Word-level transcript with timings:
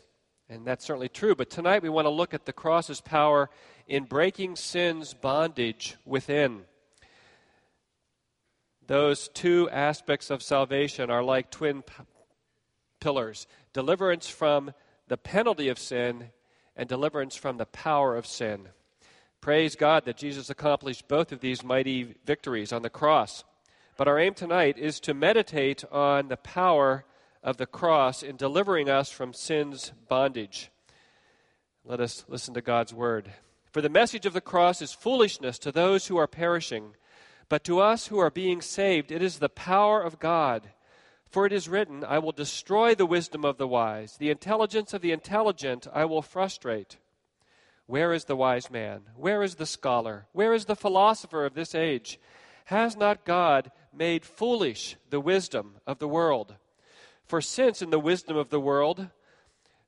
And 0.48 0.66
that's 0.66 0.86
certainly 0.86 1.10
true. 1.10 1.34
But 1.34 1.50
tonight 1.50 1.82
we 1.82 1.90
want 1.90 2.06
to 2.06 2.10
look 2.10 2.32
at 2.32 2.46
the 2.46 2.52
cross's 2.54 3.02
power 3.02 3.50
in 3.86 4.04
breaking 4.04 4.56
sin's 4.56 5.12
bondage 5.12 5.96
within. 6.06 6.62
Those 8.88 9.28
two 9.28 9.68
aspects 9.70 10.30
of 10.30 10.42
salvation 10.42 11.10
are 11.10 11.22
like 11.22 11.50
twin 11.50 11.82
p- 11.82 11.92
pillars 13.00 13.46
deliverance 13.74 14.28
from 14.28 14.72
the 15.08 15.18
penalty 15.18 15.68
of 15.68 15.78
sin 15.78 16.30
and 16.74 16.88
deliverance 16.88 17.36
from 17.36 17.58
the 17.58 17.66
power 17.66 18.16
of 18.16 18.26
sin. 18.26 18.68
Praise 19.42 19.76
God 19.76 20.06
that 20.06 20.16
Jesus 20.16 20.48
accomplished 20.50 21.06
both 21.06 21.32
of 21.32 21.40
these 21.40 21.62
mighty 21.62 22.14
victories 22.24 22.72
on 22.72 22.82
the 22.82 22.90
cross. 22.90 23.44
But 23.98 24.08
our 24.08 24.18
aim 24.18 24.32
tonight 24.32 24.78
is 24.78 25.00
to 25.00 25.12
meditate 25.12 25.84
on 25.92 26.28
the 26.28 26.36
power 26.36 27.04
of 27.42 27.58
the 27.58 27.66
cross 27.66 28.22
in 28.22 28.36
delivering 28.36 28.88
us 28.88 29.10
from 29.10 29.34
sin's 29.34 29.92
bondage. 30.08 30.70
Let 31.84 32.00
us 32.00 32.24
listen 32.26 32.54
to 32.54 32.62
God's 32.62 32.94
word. 32.94 33.32
For 33.70 33.82
the 33.82 33.88
message 33.90 34.24
of 34.24 34.32
the 34.32 34.40
cross 34.40 34.80
is 34.80 34.92
foolishness 34.92 35.58
to 35.60 35.72
those 35.72 36.06
who 36.06 36.16
are 36.16 36.26
perishing, 36.26 36.94
but 37.48 37.64
to 37.64 37.80
us 37.80 38.08
who 38.08 38.18
are 38.18 38.30
being 38.30 38.60
saved, 38.60 39.10
it 39.10 39.22
is 39.22 39.38
the 39.38 39.48
power 39.48 40.02
of 40.02 40.18
God. 40.18 40.70
For 41.30 41.44
it 41.44 41.52
is 41.52 41.68
written, 41.68 42.04
I 42.04 42.18
will 42.18 42.32
destroy 42.32 42.94
the 42.94 43.06
wisdom 43.06 43.44
of 43.44 43.58
the 43.58 43.68
wise, 43.68 44.16
the 44.16 44.30
intelligence 44.30 44.94
of 44.94 45.02
the 45.02 45.12
intelligent 45.12 45.86
I 45.92 46.04
will 46.04 46.22
frustrate. 46.22 46.96
Where 47.86 48.12
is 48.12 48.24
the 48.24 48.36
wise 48.36 48.70
man? 48.70 49.02
Where 49.16 49.42
is 49.42 49.54
the 49.54 49.66
scholar? 49.66 50.26
Where 50.32 50.52
is 50.52 50.66
the 50.66 50.76
philosopher 50.76 51.44
of 51.44 51.54
this 51.54 51.74
age? 51.74 52.18
Has 52.66 52.96
not 52.96 53.24
God 53.24 53.70
made 53.94 54.24
foolish 54.24 54.96
the 55.08 55.20
wisdom 55.20 55.76
of 55.86 55.98
the 55.98 56.08
world? 56.08 56.56
For 57.24 57.40
since 57.40 57.80
in 57.82 57.90
the 57.90 57.98
wisdom 57.98 58.36
of 58.36 58.50
the 58.50 58.60
world, 58.60 59.08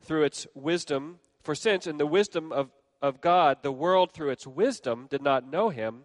through 0.02 0.24
its 0.24 0.46
wisdom, 0.54 1.20
for 1.42 1.54
since 1.54 1.86
in 1.86 1.98
the 1.98 2.06
wisdom 2.06 2.52
of, 2.52 2.70
of 3.02 3.20
God, 3.20 3.58
the 3.62 3.72
world 3.72 4.12
through 4.12 4.30
its 4.30 4.46
wisdom 4.46 5.06
did 5.10 5.22
not 5.22 5.50
know 5.50 5.68
him, 5.68 6.04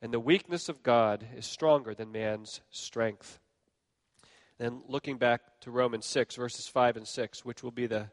and 0.00 0.12
the 0.12 0.20
weakness 0.20 0.68
of 0.68 0.82
God 0.82 1.26
is 1.36 1.46
stronger 1.46 1.94
than 1.94 2.12
man's 2.12 2.60
strength. 2.70 3.38
Then 4.58 4.82
looking 4.88 5.18
back 5.18 5.40
to 5.60 5.70
Romans 5.70 6.06
6, 6.06 6.36
verses 6.36 6.66
5 6.66 6.96
and 6.96 7.06
6, 7.06 7.44
which 7.44 7.62
will 7.62 7.70
be 7.70 7.86
the 7.86 8.10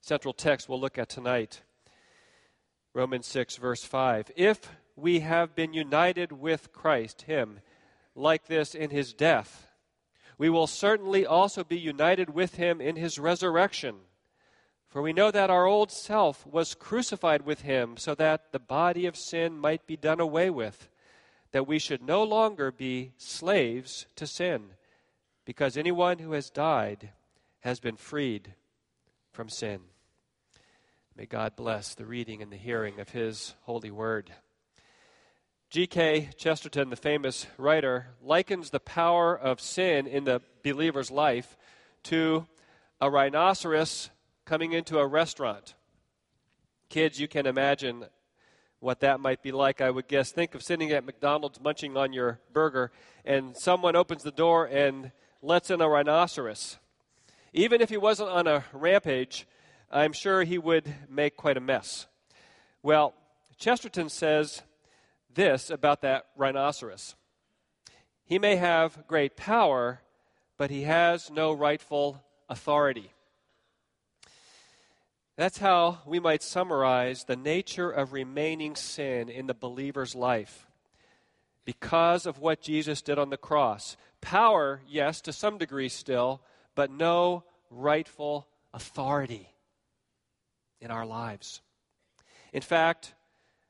central 0.00 0.32
text 0.32 0.68
we'll 0.68 0.80
look 0.80 0.98
at 0.98 1.08
tonight. 1.08 1.62
Romans 2.94 3.26
6, 3.26 3.56
verse 3.56 3.84
5. 3.84 4.30
If 4.36 4.70
we 4.96 5.20
have 5.20 5.54
been 5.54 5.74
united 5.74 6.32
with 6.32 6.72
Christ, 6.72 7.22
Him, 7.22 7.60
like 8.14 8.46
this 8.46 8.74
in 8.74 8.90
His 8.90 9.12
death, 9.12 9.68
we 10.38 10.48
will 10.48 10.68
certainly 10.68 11.26
also 11.26 11.64
be 11.64 11.78
united 11.78 12.30
with 12.30 12.54
him 12.54 12.80
in 12.80 12.94
his 12.94 13.18
resurrection. 13.18 13.96
For 14.88 15.02
we 15.02 15.12
know 15.12 15.30
that 15.30 15.50
our 15.50 15.66
old 15.66 15.90
self 15.90 16.46
was 16.46 16.74
crucified 16.74 17.42
with 17.42 17.60
him 17.60 17.96
so 17.98 18.14
that 18.14 18.52
the 18.52 18.58
body 18.58 19.04
of 19.06 19.16
sin 19.16 19.58
might 19.58 19.86
be 19.86 19.96
done 19.96 20.18
away 20.18 20.48
with, 20.48 20.88
that 21.52 21.66
we 21.66 21.78
should 21.78 22.02
no 22.02 22.22
longer 22.22 22.72
be 22.72 23.12
slaves 23.18 24.06
to 24.16 24.26
sin, 24.26 24.70
because 25.44 25.76
anyone 25.76 26.18
who 26.18 26.32
has 26.32 26.48
died 26.48 27.10
has 27.60 27.80
been 27.80 27.96
freed 27.96 28.54
from 29.30 29.50
sin. 29.50 29.80
May 31.16 31.26
God 31.26 31.54
bless 31.54 31.94
the 31.94 32.06
reading 32.06 32.42
and 32.42 32.50
the 32.50 32.56
hearing 32.56 32.98
of 32.98 33.10
his 33.10 33.54
holy 33.62 33.90
word. 33.90 34.32
G.K. 35.68 36.30
Chesterton, 36.38 36.88
the 36.88 36.96
famous 36.96 37.46
writer, 37.58 38.06
likens 38.22 38.70
the 38.70 38.80
power 38.80 39.38
of 39.38 39.60
sin 39.60 40.06
in 40.06 40.24
the 40.24 40.40
believer's 40.62 41.10
life 41.10 41.58
to 42.04 42.46
a 43.02 43.10
rhinoceros 43.10 44.08
coming 44.48 44.72
into 44.72 44.98
a 44.98 45.06
restaurant. 45.06 45.74
Kids, 46.88 47.20
you 47.20 47.28
can 47.28 47.44
imagine 47.44 48.06
what 48.80 49.00
that 49.00 49.20
might 49.20 49.42
be 49.42 49.52
like, 49.52 49.82
I 49.82 49.90
would 49.90 50.08
guess. 50.08 50.32
Think 50.32 50.54
of 50.54 50.62
sitting 50.62 50.90
at 50.90 51.04
McDonald's 51.04 51.60
munching 51.60 51.98
on 51.98 52.14
your 52.14 52.40
burger, 52.50 52.90
and 53.26 53.54
someone 53.54 53.94
opens 53.94 54.22
the 54.22 54.30
door 54.30 54.64
and 54.64 55.12
lets 55.42 55.68
in 55.68 55.82
a 55.82 55.88
rhinoceros. 55.88 56.78
Even 57.52 57.82
if 57.82 57.90
he 57.90 57.98
wasn't 57.98 58.30
on 58.30 58.46
a 58.46 58.64
rampage, 58.72 59.46
I'm 59.92 60.14
sure 60.14 60.44
he 60.44 60.56
would 60.56 60.94
make 61.10 61.36
quite 61.36 61.58
a 61.58 61.60
mess. 61.60 62.06
Well, 62.82 63.12
Chesterton 63.58 64.08
says 64.08 64.62
this 65.34 65.68
about 65.68 66.00
that 66.00 66.24
rhinoceros 66.38 67.16
He 68.24 68.38
may 68.38 68.56
have 68.56 69.06
great 69.06 69.36
power, 69.36 70.00
but 70.56 70.70
he 70.70 70.84
has 70.84 71.30
no 71.30 71.52
rightful 71.52 72.24
authority. 72.48 73.12
That's 75.38 75.58
how 75.58 75.98
we 76.04 76.18
might 76.18 76.42
summarize 76.42 77.22
the 77.22 77.36
nature 77.36 77.88
of 77.88 78.12
remaining 78.12 78.74
sin 78.74 79.28
in 79.28 79.46
the 79.46 79.54
believer's 79.54 80.16
life. 80.16 80.66
Because 81.64 82.26
of 82.26 82.40
what 82.40 82.60
Jesus 82.60 83.02
did 83.02 83.20
on 83.20 83.30
the 83.30 83.36
cross. 83.36 83.96
Power, 84.20 84.80
yes, 84.88 85.20
to 85.20 85.32
some 85.32 85.56
degree 85.56 85.88
still, 85.90 86.42
but 86.74 86.90
no 86.90 87.44
rightful 87.70 88.48
authority 88.74 89.54
in 90.80 90.90
our 90.90 91.06
lives. 91.06 91.60
In 92.52 92.62
fact, 92.62 93.14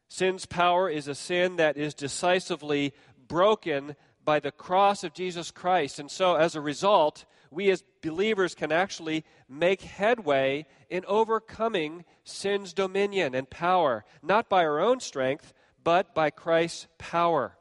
Sin's 0.09 0.47
power 0.47 0.89
is 0.89 1.07
a 1.07 1.15
sin 1.15 1.57
that 1.57 1.77
is 1.77 1.93
decisively 1.93 2.95
broken 3.27 3.95
by 4.25 4.41
the 4.41 4.53
cross 4.53 5.05
of 5.05 5.13
Jesus 5.13 5.51
Christ. 5.51 5.99
And 5.99 6.11
so, 6.11 6.37
as 6.37 6.55
a 6.55 6.63
result, 6.63 7.27
we 7.51 7.71
as 7.71 7.83
believers 8.03 8.55
can 8.55 8.73
actually 8.73 9.25
make 9.49 9.83
headway 9.83 10.67
in 10.89 11.05
overcoming 11.07 12.05
sin's 12.25 12.73
dominion 12.73 13.35
and 13.35 13.49
power, 13.49 14.05
not 14.23 14.49
by 14.49 14.65
our 14.65 14.81
own 14.81 15.01
strength, 15.01 15.53
but 15.83 16.15
by 16.15 16.31
Christ's 16.31 16.87
power. 16.99 17.57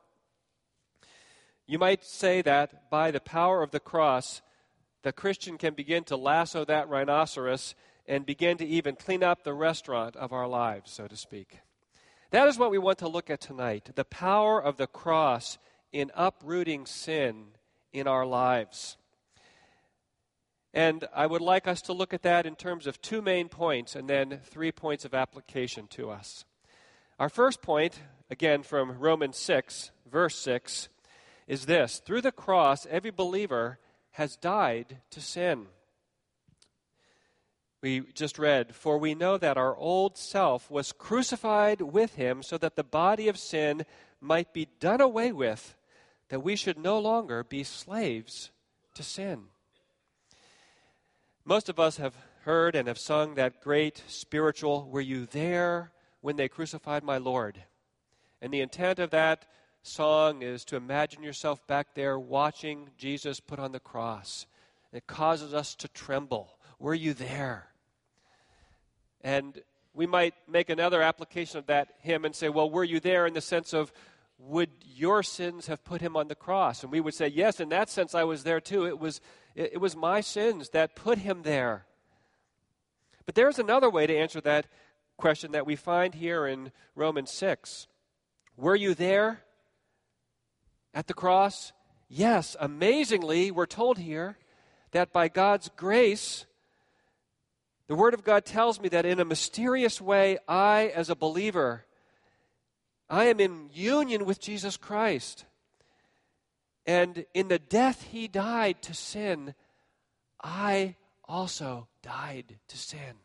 You 1.65 1.79
might 1.79 2.03
say 2.03 2.41
that 2.41 2.89
by 2.89 3.11
the 3.11 3.19
power 3.19 3.61
of 3.61 3.71
the 3.71 3.79
cross, 3.79 4.41
the 5.03 5.13
Christian 5.13 5.57
can 5.57 5.73
begin 5.73 6.03
to 6.05 6.17
lasso 6.17 6.65
that 6.65 6.89
rhinoceros 6.89 7.75
and 8.07 8.25
begin 8.25 8.57
to 8.57 8.65
even 8.65 8.95
clean 8.95 9.23
up 9.23 9.43
the 9.43 9.53
restaurant 9.53 10.15
of 10.15 10.31
our 10.31 10.47
lives, 10.47 10.91
so 10.91 11.07
to 11.07 11.17
speak. 11.17 11.59
That 12.31 12.47
is 12.47 12.57
what 12.57 12.71
we 12.71 12.77
want 12.77 12.97
to 12.99 13.07
look 13.07 13.29
at 13.29 13.41
tonight 13.41 13.91
the 13.95 14.05
power 14.05 14.61
of 14.61 14.77
the 14.77 14.87
cross 14.87 15.57
in 15.91 16.11
uprooting 16.15 16.85
sin 16.85 17.47
in 17.93 18.07
our 18.07 18.25
lives. 18.25 18.97
And 20.77 21.05
I 21.11 21.25
would 21.25 21.41
like 21.41 21.67
us 21.67 21.81
to 21.81 21.93
look 21.93 22.13
at 22.13 22.21
that 22.21 22.45
in 22.45 22.55
terms 22.55 22.85
of 22.85 23.01
two 23.01 23.19
main 23.19 23.49
points 23.49 23.95
and 23.95 24.07
then 24.07 24.41
three 24.43 24.71
points 24.71 25.05
of 25.05 25.15
application 25.15 25.87
to 25.87 26.11
us. 26.11 26.45
Our 27.17 27.29
first 27.29 27.63
point, 27.63 27.99
again 28.29 28.61
from 28.61 28.99
Romans 28.99 29.37
6, 29.37 29.89
verse 30.05 30.37
6, 30.37 30.89
is 31.47 31.65
this 31.65 31.97
Through 32.05 32.21
the 32.21 32.31
cross, 32.31 32.85
every 32.91 33.09
believer 33.09 33.79
has 34.11 34.35
died 34.35 34.99
to 35.09 35.19
sin. 35.19 35.65
we 37.81 38.01
just 38.13 38.37
read, 38.37 38.75
For 38.75 38.99
we 38.99 39.15
know 39.15 39.39
that 39.39 39.57
our 39.57 39.75
old 39.75 40.15
self 40.15 40.69
was 40.69 40.91
crucified 40.91 41.81
with 41.81 42.13
him 42.13 42.43
so 42.43 42.55
that 42.59 42.75
the 42.75 42.83
body 42.83 43.27
of 43.27 43.39
sin 43.39 43.83
might 44.21 44.53
be 44.53 44.67
done 44.79 45.01
away 45.01 45.31
with, 45.31 45.75
that 46.29 46.43
we 46.43 46.55
should 46.55 46.77
no 46.77 46.99
longer 46.99 47.43
be 47.43 47.63
slaves 47.63 48.51
to 48.93 49.01
sin. 49.01 49.45
Most 51.47 51.69
of 51.69 51.79
us 51.79 51.95
have 51.95 52.13
heard 52.41 52.75
and 52.75 52.89
have 52.89 52.97
sung 52.97 53.35
that 53.35 53.61
great 53.61 54.03
spiritual, 54.07 54.89
Were 54.89 54.99
you 54.99 55.25
there 55.25 55.93
when 56.19 56.35
they 56.35 56.49
crucified 56.49 57.05
my 57.05 57.17
Lord? 57.19 57.63
And 58.41 58.53
the 58.53 58.59
intent 58.59 58.99
of 58.99 59.11
that 59.11 59.45
song 59.81 60.41
is 60.41 60.65
to 60.65 60.75
imagine 60.75 61.23
yourself 61.23 61.65
back 61.65 61.95
there 61.95 62.19
watching 62.19 62.89
Jesus 62.97 63.39
put 63.39 63.59
on 63.59 63.71
the 63.71 63.79
cross. 63.79 64.45
It 64.91 65.07
causes 65.07 65.53
us 65.53 65.73
to 65.75 65.87
tremble. 65.87 66.57
Were 66.79 66.93
you 66.93 67.13
there? 67.13 67.67
And 69.21 69.61
we 69.93 70.05
might 70.05 70.33
make 70.49 70.69
another 70.69 71.01
application 71.01 71.59
of 71.59 71.67
that 71.67 71.93
hymn 71.99 72.25
and 72.25 72.35
say, 72.35 72.49
well, 72.49 72.69
were 72.69 72.83
you 72.83 72.99
there 72.99 73.25
in 73.25 73.33
the 73.33 73.39
sense 73.39 73.71
of, 73.71 73.93
would 74.37 74.69
your 74.85 75.23
sins 75.23 75.67
have 75.67 75.85
put 75.85 76.01
him 76.01 76.17
on 76.17 76.27
the 76.27 76.35
cross? 76.35 76.83
And 76.83 76.91
we 76.91 76.99
would 76.99 77.13
say, 77.13 77.27
yes, 77.27 77.61
in 77.61 77.69
that 77.69 77.89
sense, 77.89 78.13
I 78.13 78.25
was 78.25 78.43
there 78.43 78.59
too. 78.59 78.85
It 78.85 78.99
was, 78.99 79.21
it, 79.57 79.71
it 79.73 79.77
was 79.81 79.95
my 79.95 80.21
sins 80.21 80.69
that 80.69 80.95
put 80.95 81.17
him 81.17 81.41
there. 81.41 81.85
But 83.25 83.35
there's 83.35 83.59
another 83.59 83.89
way 83.89 84.07
to 84.07 84.15
answer 84.15 84.39
that 84.41 84.67
question 85.17 85.51
that 85.51 85.65
we 85.65 85.75
find 85.75 86.15
here 86.15 86.47
in 86.47 86.71
Romans 86.95 87.31
6. 87.31 87.87
Were 88.55 88.75
you 88.75 88.93
there 88.93 89.41
at 90.93 91.07
the 91.07 91.13
cross? 91.13 91.73
Yes, 92.07 92.55
amazingly, 92.59 93.51
we're 93.51 93.65
told 93.65 93.97
here 93.97 94.37
that 94.91 95.11
by 95.11 95.27
God's 95.27 95.69
grace, 95.75 96.45
the 97.87 97.95
Word 97.95 98.13
of 98.13 98.23
God 98.23 98.45
tells 98.45 98.79
me 98.79 98.87
that 98.89 99.05
in 99.05 99.19
a 99.19 99.25
mysterious 99.25 99.99
way, 99.99 100.37
I, 100.47 100.91
as 100.95 101.09
a 101.09 101.15
believer, 101.15 101.85
I 103.09 103.25
am 103.25 103.39
in 103.39 103.69
union 103.73 104.25
with 104.25 104.39
Jesus 104.39 104.77
Christ. 104.77 105.45
And 106.87 107.25
in 107.33 107.49
the 107.49 107.59
death 107.59 108.01
he 108.03 108.29
died 108.29 108.81
to 108.83 108.93
sin, 108.93 109.53
I 110.41 110.95
also 111.25 111.89
died 112.01 112.57
to 112.69 112.77
sin. 112.77 113.15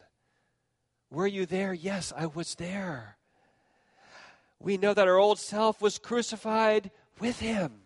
Were 1.10 1.28
you 1.28 1.46
there? 1.46 1.72
Yes, 1.72 2.12
I 2.16 2.26
was 2.26 2.56
there. 2.56 3.16
We 4.58 4.76
know 4.76 4.92
that 4.94 5.06
our 5.06 5.18
old 5.18 5.38
self 5.38 5.80
was 5.80 5.98
crucified 5.98 6.90
with 7.20 7.38
him 7.38 7.82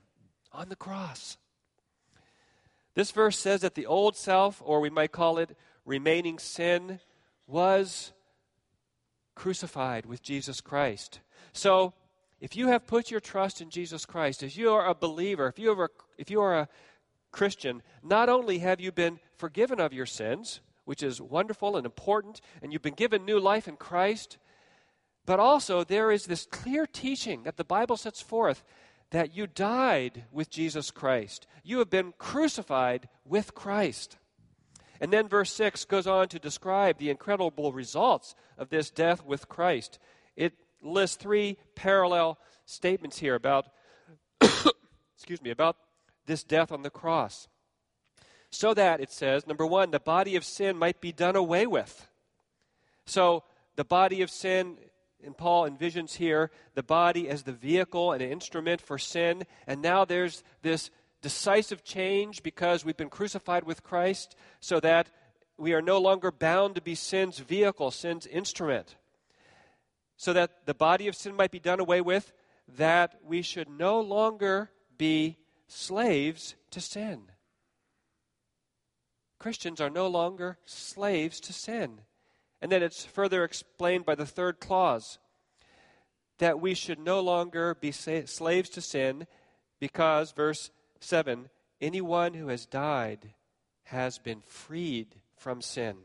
on 0.52 0.70
the 0.70 0.76
cross. 0.76 1.36
This 2.94 3.10
verse 3.10 3.38
says 3.38 3.60
that 3.60 3.74
the 3.74 3.86
old 3.86 4.16
self, 4.16 4.62
or 4.64 4.80
we 4.80 4.88
might 4.88 5.12
call 5.12 5.36
it 5.36 5.56
remaining 5.84 6.38
sin 6.38 7.00
was 7.46 8.12
crucified 9.34 10.06
with 10.06 10.22
Jesus 10.22 10.62
Christ. 10.62 11.20
So, 11.52 11.92
if 12.40 12.56
you 12.56 12.68
have 12.68 12.86
put 12.86 13.10
your 13.10 13.20
trust 13.20 13.60
in 13.60 13.70
Jesus 13.70 14.04
Christ, 14.04 14.42
if 14.42 14.56
you 14.56 14.70
are 14.70 14.86
a 14.86 14.94
believer, 14.94 15.48
if 15.48 15.58
you 15.58 15.72
are, 15.72 15.84
a, 15.84 15.88
if 16.18 16.30
you 16.30 16.40
are 16.40 16.58
a 16.58 16.68
Christian, 17.32 17.82
not 18.02 18.28
only 18.28 18.58
have 18.58 18.80
you 18.80 18.92
been 18.92 19.18
forgiven 19.36 19.80
of 19.80 19.92
your 19.92 20.06
sins, 20.06 20.60
which 20.84 21.02
is 21.02 21.20
wonderful 21.20 21.76
and 21.76 21.84
important, 21.84 22.40
and 22.62 22.72
you've 22.72 22.82
been 22.82 22.94
given 22.94 23.24
new 23.24 23.40
life 23.40 23.66
in 23.66 23.76
Christ, 23.76 24.38
but 25.24 25.40
also 25.40 25.82
there 25.82 26.10
is 26.10 26.26
this 26.26 26.46
clear 26.46 26.86
teaching 26.86 27.42
that 27.42 27.56
the 27.56 27.64
Bible 27.64 27.96
sets 27.96 28.22
forth 28.22 28.62
that 29.10 29.36
you 29.36 29.46
died 29.46 30.24
with 30.30 30.50
Jesus 30.50 30.90
Christ. 30.90 31.46
You 31.62 31.78
have 31.78 31.90
been 31.90 32.12
crucified 32.18 33.08
with 33.24 33.54
Christ. 33.54 34.18
And 35.00 35.12
then 35.12 35.28
verse 35.28 35.52
6 35.52 35.84
goes 35.84 36.06
on 36.06 36.28
to 36.28 36.38
describe 36.38 36.98
the 36.98 37.10
incredible 37.10 37.72
results 37.72 38.34
of 38.56 38.70
this 38.70 38.90
death 38.90 39.24
with 39.24 39.48
Christ. 39.48 39.98
It 40.36 40.54
lists 40.82 41.16
three 41.16 41.56
parallel 41.74 42.38
statements 42.64 43.18
here 43.18 43.34
about 43.34 43.66
excuse 45.16 45.42
me, 45.42 45.50
about 45.50 45.76
this 46.26 46.44
death 46.44 46.72
on 46.72 46.82
the 46.82 46.90
cross. 46.90 47.48
So 48.50 48.74
that 48.74 49.00
it 49.00 49.10
says, 49.10 49.46
number 49.46 49.66
1, 49.66 49.90
the 49.90 50.00
body 50.00 50.36
of 50.36 50.44
sin 50.44 50.78
might 50.78 51.00
be 51.00 51.12
done 51.12 51.36
away 51.36 51.66
with. 51.66 52.08
So 53.06 53.44
the 53.76 53.84
body 53.84 54.22
of 54.22 54.30
sin 54.30 54.78
and 55.24 55.36
Paul 55.36 55.68
envisions 55.68 56.14
here 56.14 56.50
the 56.74 56.82
body 56.82 57.28
as 57.28 57.42
the 57.42 57.52
vehicle 57.52 58.12
and 58.12 58.22
an 58.22 58.30
instrument 58.30 58.80
for 58.80 58.98
sin. 58.98 59.44
And 59.66 59.82
now 59.82 60.04
there's 60.04 60.42
this 60.62 60.90
decisive 61.22 61.82
change 61.82 62.42
because 62.42 62.84
we've 62.84 62.96
been 62.96 63.10
crucified 63.10 63.64
with 63.64 63.82
Christ 63.82 64.36
so 64.60 64.80
that 64.80 65.10
we 65.58 65.72
are 65.72 65.82
no 65.82 65.98
longer 65.98 66.30
bound 66.30 66.74
to 66.74 66.82
be 66.82 66.94
sin's 66.94 67.38
vehicle, 67.38 67.90
sin's 67.90 68.26
instrument. 68.26 68.96
So 70.16 70.32
that 70.32 70.66
the 70.66 70.74
body 70.74 71.08
of 71.08 71.16
sin 71.16 71.36
might 71.36 71.50
be 71.50 71.60
done 71.60 71.80
away 71.80 72.00
with, 72.00 72.32
that 72.76 73.16
we 73.24 73.42
should 73.42 73.68
no 73.68 74.00
longer 74.00 74.70
be 74.96 75.36
slaves 75.68 76.54
to 76.70 76.80
sin. 76.80 77.22
Christians 79.38 79.80
are 79.80 79.90
no 79.90 80.06
longer 80.06 80.58
slaves 80.64 81.40
to 81.40 81.52
sin. 81.52 82.00
And 82.62 82.72
then 82.72 82.82
it's 82.82 83.04
further 83.04 83.44
explained 83.44 84.06
by 84.06 84.14
the 84.14 84.26
third 84.26 84.60
clause 84.60 85.18
that 86.38 86.60
we 86.60 86.74
should 86.74 86.98
no 86.98 87.20
longer 87.20 87.74
be 87.74 87.92
slaves 87.92 88.70
to 88.70 88.80
sin 88.80 89.26
because, 89.78 90.32
verse 90.32 90.70
7 91.00 91.48
anyone 91.80 92.34
who 92.34 92.48
has 92.48 92.66
died 92.66 93.34
has 93.84 94.18
been 94.18 94.40
freed 94.40 95.16
from 95.36 95.60
sin. 95.60 95.96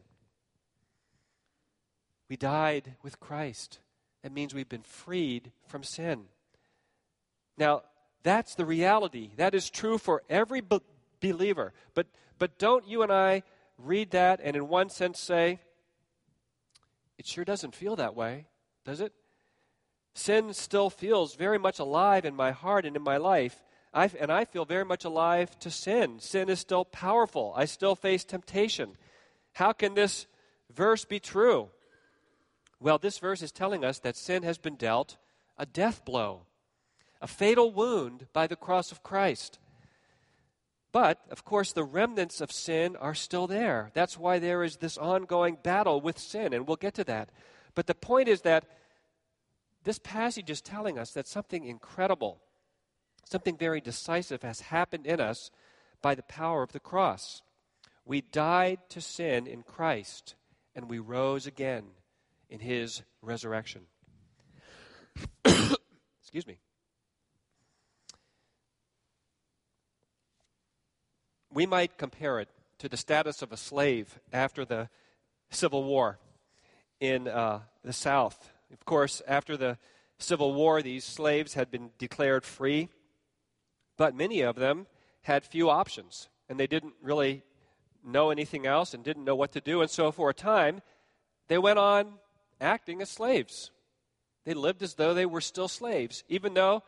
We 2.30 2.38
died 2.38 2.96
with 3.02 3.20
Christ. 3.20 3.80
That 4.24 4.32
means 4.32 4.54
we've 4.54 4.70
been 4.70 4.84
freed 4.84 5.52
from 5.66 5.84
sin. 5.84 6.26
Now, 7.58 7.84
that's 8.24 8.56
the 8.56 8.66
reality. 8.66 9.32
That 9.38 9.56
is 9.56 9.70
true 9.70 9.98
for 9.98 10.24
every 10.30 10.62
be- 10.62 10.82
believer. 11.20 11.74
But, 11.94 12.08
but 12.38 12.60
don't 12.60 12.88
you 12.88 13.02
and 13.02 13.12
I 13.12 13.44
read 13.78 14.12
that 14.12 14.40
and, 14.44 14.56
in 14.56 14.68
one 14.68 14.90
sense, 14.90 15.20
say, 15.20 15.60
it 17.18 17.28
sure 17.28 17.46
doesn't 17.46 17.76
feel 17.76 17.96
that 17.98 18.16
way, 18.16 18.48
does 18.86 19.02
it? 19.02 19.14
Sin 20.14 20.54
still 20.54 20.90
feels 20.90 21.36
very 21.36 21.58
much 21.58 21.80
alive 21.80 22.26
in 22.26 22.36
my 22.36 22.52
heart 22.52 22.86
and 22.86 22.96
in 22.96 23.02
my 23.02 23.18
life. 23.18 23.64
I, 23.94 24.10
and 24.20 24.32
I 24.32 24.46
feel 24.46 24.66
very 24.66 24.86
much 24.86 25.06
alive 25.06 25.58
to 25.60 25.70
sin. 25.70 26.20
Sin 26.20 26.50
is 26.50 26.60
still 26.60 26.86
powerful. 26.86 27.54
I 27.56 27.66
still 27.66 27.96
face 27.96 28.24
temptation. 28.24 28.98
How 29.54 29.74
can 29.74 29.94
this 29.94 30.28
verse 30.74 31.06
be 31.06 31.20
true? 31.20 31.70
Well, 32.82 32.98
this 32.98 33.20
verse 33.20 33.42
is 33.42 33.54
telling 33.54 33.86
us 33.86 34.00
that 34.00 34.18
sin 34.18 34.44
has 34.44 34.58
been 34.58 34.76
dealt 34.76 35.16
a 35.58 35.66
death 35.66 36.04
blow, 36.04 36.42
a 37.22 37.28
fatal 37.28 37.72
wound 37.72 38.28
by 38.34 38.48
the 38.48 38.56
cross 38.56 38.92
of 38.92 39.04
Christ. 39.04 39.60
But, 40.92 41.22
of 41.30 41.46
course, 41.46 41.72
the 41.72 41.86
remnants 41.86 42.42
of 42.42 42.52
sin 42.52 42.98
are 42.98 43.14
still 43.14 43.48
there. 43.48 43.92
That's 43.94 44.18
why 44.18 44.40
there 44.40 44.64
is 44.64 44.78
this 44.78 44.98
ongoing 44.98 45.58
battle 45.62 46.02
with 46.02 46.20
sin, 46.20 46.52
and 46.52 46.68
we'll 46.68 46.76
get 46.76 46.96
to 46.96 47.06
that. 47.06 47.30
But 47.76 47.88
the 47.88 47.96
point 47.96 48.28
is 48.28 48.42
that 48.42 48.66
this 49.86 50.00
passage 50.00 50.50
is 50.50 50.60
telling 50.60 51.00
us 51.00 51.12
that 51.12 51.28
something 51.28 51.64
incredible 51.64 52.42
Something 53.32 53.56
very 53.56 53.80
decisive 53.80 54.42
has 54.42 54.60
happened 54.60 55.08
in 55.08 55.22
us 55.22 55.52
by 56.02 56.16
the 56.16 56.24
power 56.24 56.64
of 56.64 56.74
the 56.74 56.82
cross. 56.82 57.42
We 58.04 58.20
died 58.20 58.80
to 58.90 59.00
sin 59.00 59.48
in 59.48 59.64
Christ, 59.64 60.36
and 60.76 60.90
we 60.90 61.00
rose 61.00 61.48
again 61.48 61.86
in 62.52 62.60
his 62.60 63.02
resurrection. 63.22 63.84
Excuse 65.46 66.46
me. 66.46 66.60
We 71.54 71.66
might 71.66 71.98
compare 71.98 72.40
it 72.40 72.50
to 72.80 72.90
the 72.90 72.98
status 72.98 73.42
of 73.42 73.52
a 73.52 73.58
slave 73.58 74.20
after 74.32 74.66
the 74.66 74.90
Civil 75.50 75.84
War 75.84 76.20
in 77.00 77.28
uh, 77.28 77.62
the 77.84 77.94
South. 77.94 78.52
Of 78.72 78.86
course, 78.86 79.22
after 79.28 79.58
the 79.58 79.78
Civil 80.18 80.54
War, 80.54 80.82
these 80.82 81.04
slaves 81.04 81.56
had 81.56 81.72
been 81.72 81.92
declared 81.98 82.46
free. 82.46 82.90
But 83.98 84.16
many 84.16 84.42
of 84.42 84.56
them 84.56 84.88
had 85.24 85.46
few 85.46 85.70
options, 85.70 86.30
and 86.50 86.60
they 86.60 86.68
didn't 86.68 86.94
really 87.02 87.44
know 88.04 88.30
anything 88.30 88.66
else 88.66 88.94
and 88.94 89.04
didn't 89.04 89.26
know 89.26 89.36
what 89.36 89.52
to 89.54 89.62
do. 89.62 89.82
And 89.82 89.90
so, 89.90 90.12
for 90.12 90.30
a 90.30 90.34
time, 90.34 90.82
they 91.48 91.58
went 91.58 91.80
on 91.80 92.14
acting 92.62 93.02
as 93.02 93.10
slaves. 93.10 93.72
They 94.46 94.54
lived 94.54 94.82
as 94.84 94.96
though 94.96 95.14
they 95.14 95.26
were 95.26 95.42
still 95.42 95.68
slaves, 95.68 96.24
even 96.30 96.54
though 96.54 96.84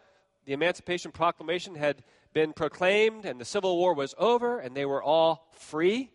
the 0.45 0.53
Emancipation 0.53 1.11
Proclamation 1.11 1.75
had 1.75 2.03
been 2.33 2.53
proclaimed 2.53 3.25
and 3.25 3.39
the 3.39 3.45
Civil 3.45 3.77
War 3.77 3.93
was 3.93 4.15
over 4.17 4.59
and 4.59 4.75
they 4.75 4.85
were 4.85 5.03
all 5.03 5.49
free. 5.51 6.09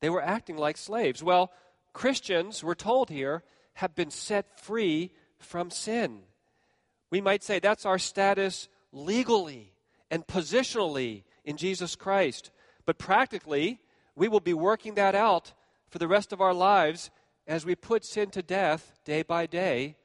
They 0.00 0.10
were 0.10 0.22
acting 0.22 0.56
like 0.56 0.76
slaves. 0.76 1.22
Well, 1.22 1.52
Christians, 1.92 2.62
we're 2.62 2.74
told 2.74 3.10
here, 3.10 3.42
have 3.74 3.94
been 3.94 4.10
set 4.10 4.60
free 4.60 5.12
from 5.38 5.70
sin. 5.70 6.20
We 7.10 7.20
might 7.20 7.42
say 7.42 7.58
that's 7.58 7.86
our 7.86 7.98
status 7.98 8.68
legally 8.92 9.72
and 10.10 10.26
positionally 10.26 11.22
in 11.44 11.56
Jesus 11.56 11.96
Christ. 11.96 12.50
But 12.86 12.98
practically, 12.98 13.80
we 14.16 14.28
will 14.28 14.40
be 14.40 14.54
working 14.54 14.94
that 14.94 15.14
out 15.14 15.52
for 15.90 15.98
the 15.98 16.08
rest 16.08 16.32
of 16.32 16.40
our 16.40 16.54
lives 16.54 17.10
as 17.48 17.64
we 17.64 17.74
put 17.74 18.04
sin 18.04 18.30
to 18.30 18.42
death 18.42 18.92
day 19.04 19.22
by 19.22 19.46
day 19.46 19.96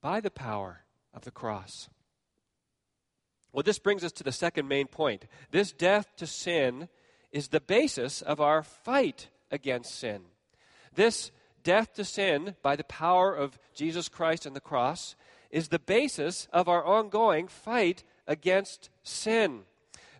by 0.00 0.20
the 0.20 0.30
power 0.30 0.80
of 1.12 1.22
the 1.22 1.30
cross. 1.30 1.88
Well, 3.52 3.62
this 3.62 3.78
brings 3.78 4.02
us 4.02 4.12
to 4.12 4.24
the 4.24 4.32
second 4.32 4.66
main 4.66 4.86
point. 4.86 5.26
This 5.50 5.72
death 5.72 6.16
to 6.16 6.26
sin 6.26 6.88
is 7.30 7.48
the 7.48 7.60
basis 7.60 8.22
of 8.22 8.40
our 8.40 8.62
fight 8.62 9.28
against 9.50 9.94
sin. 9.94 10.22
This 10.94 11.30
death 11.62 11.94
to 11.94 12.04
sin 12.04 12.56
by 12.62 12.76
the 12.76 12.84
power 12.84 13.34
of 13.34 13.58
Jesus 13.74 14.08
Christ 14.08 14.46
and 14.46 14.56
the 14.56 14.60
cross 14.60 15.14
is 15.50 15.68
the 15.68 15.78
basis 15.78 16.48
of 16.52 16.68
our 16.68 16.84
ongoing 16.84 17.48
fight 17.48 18.02
against 18.26 18.88
sin. 19.02 19.62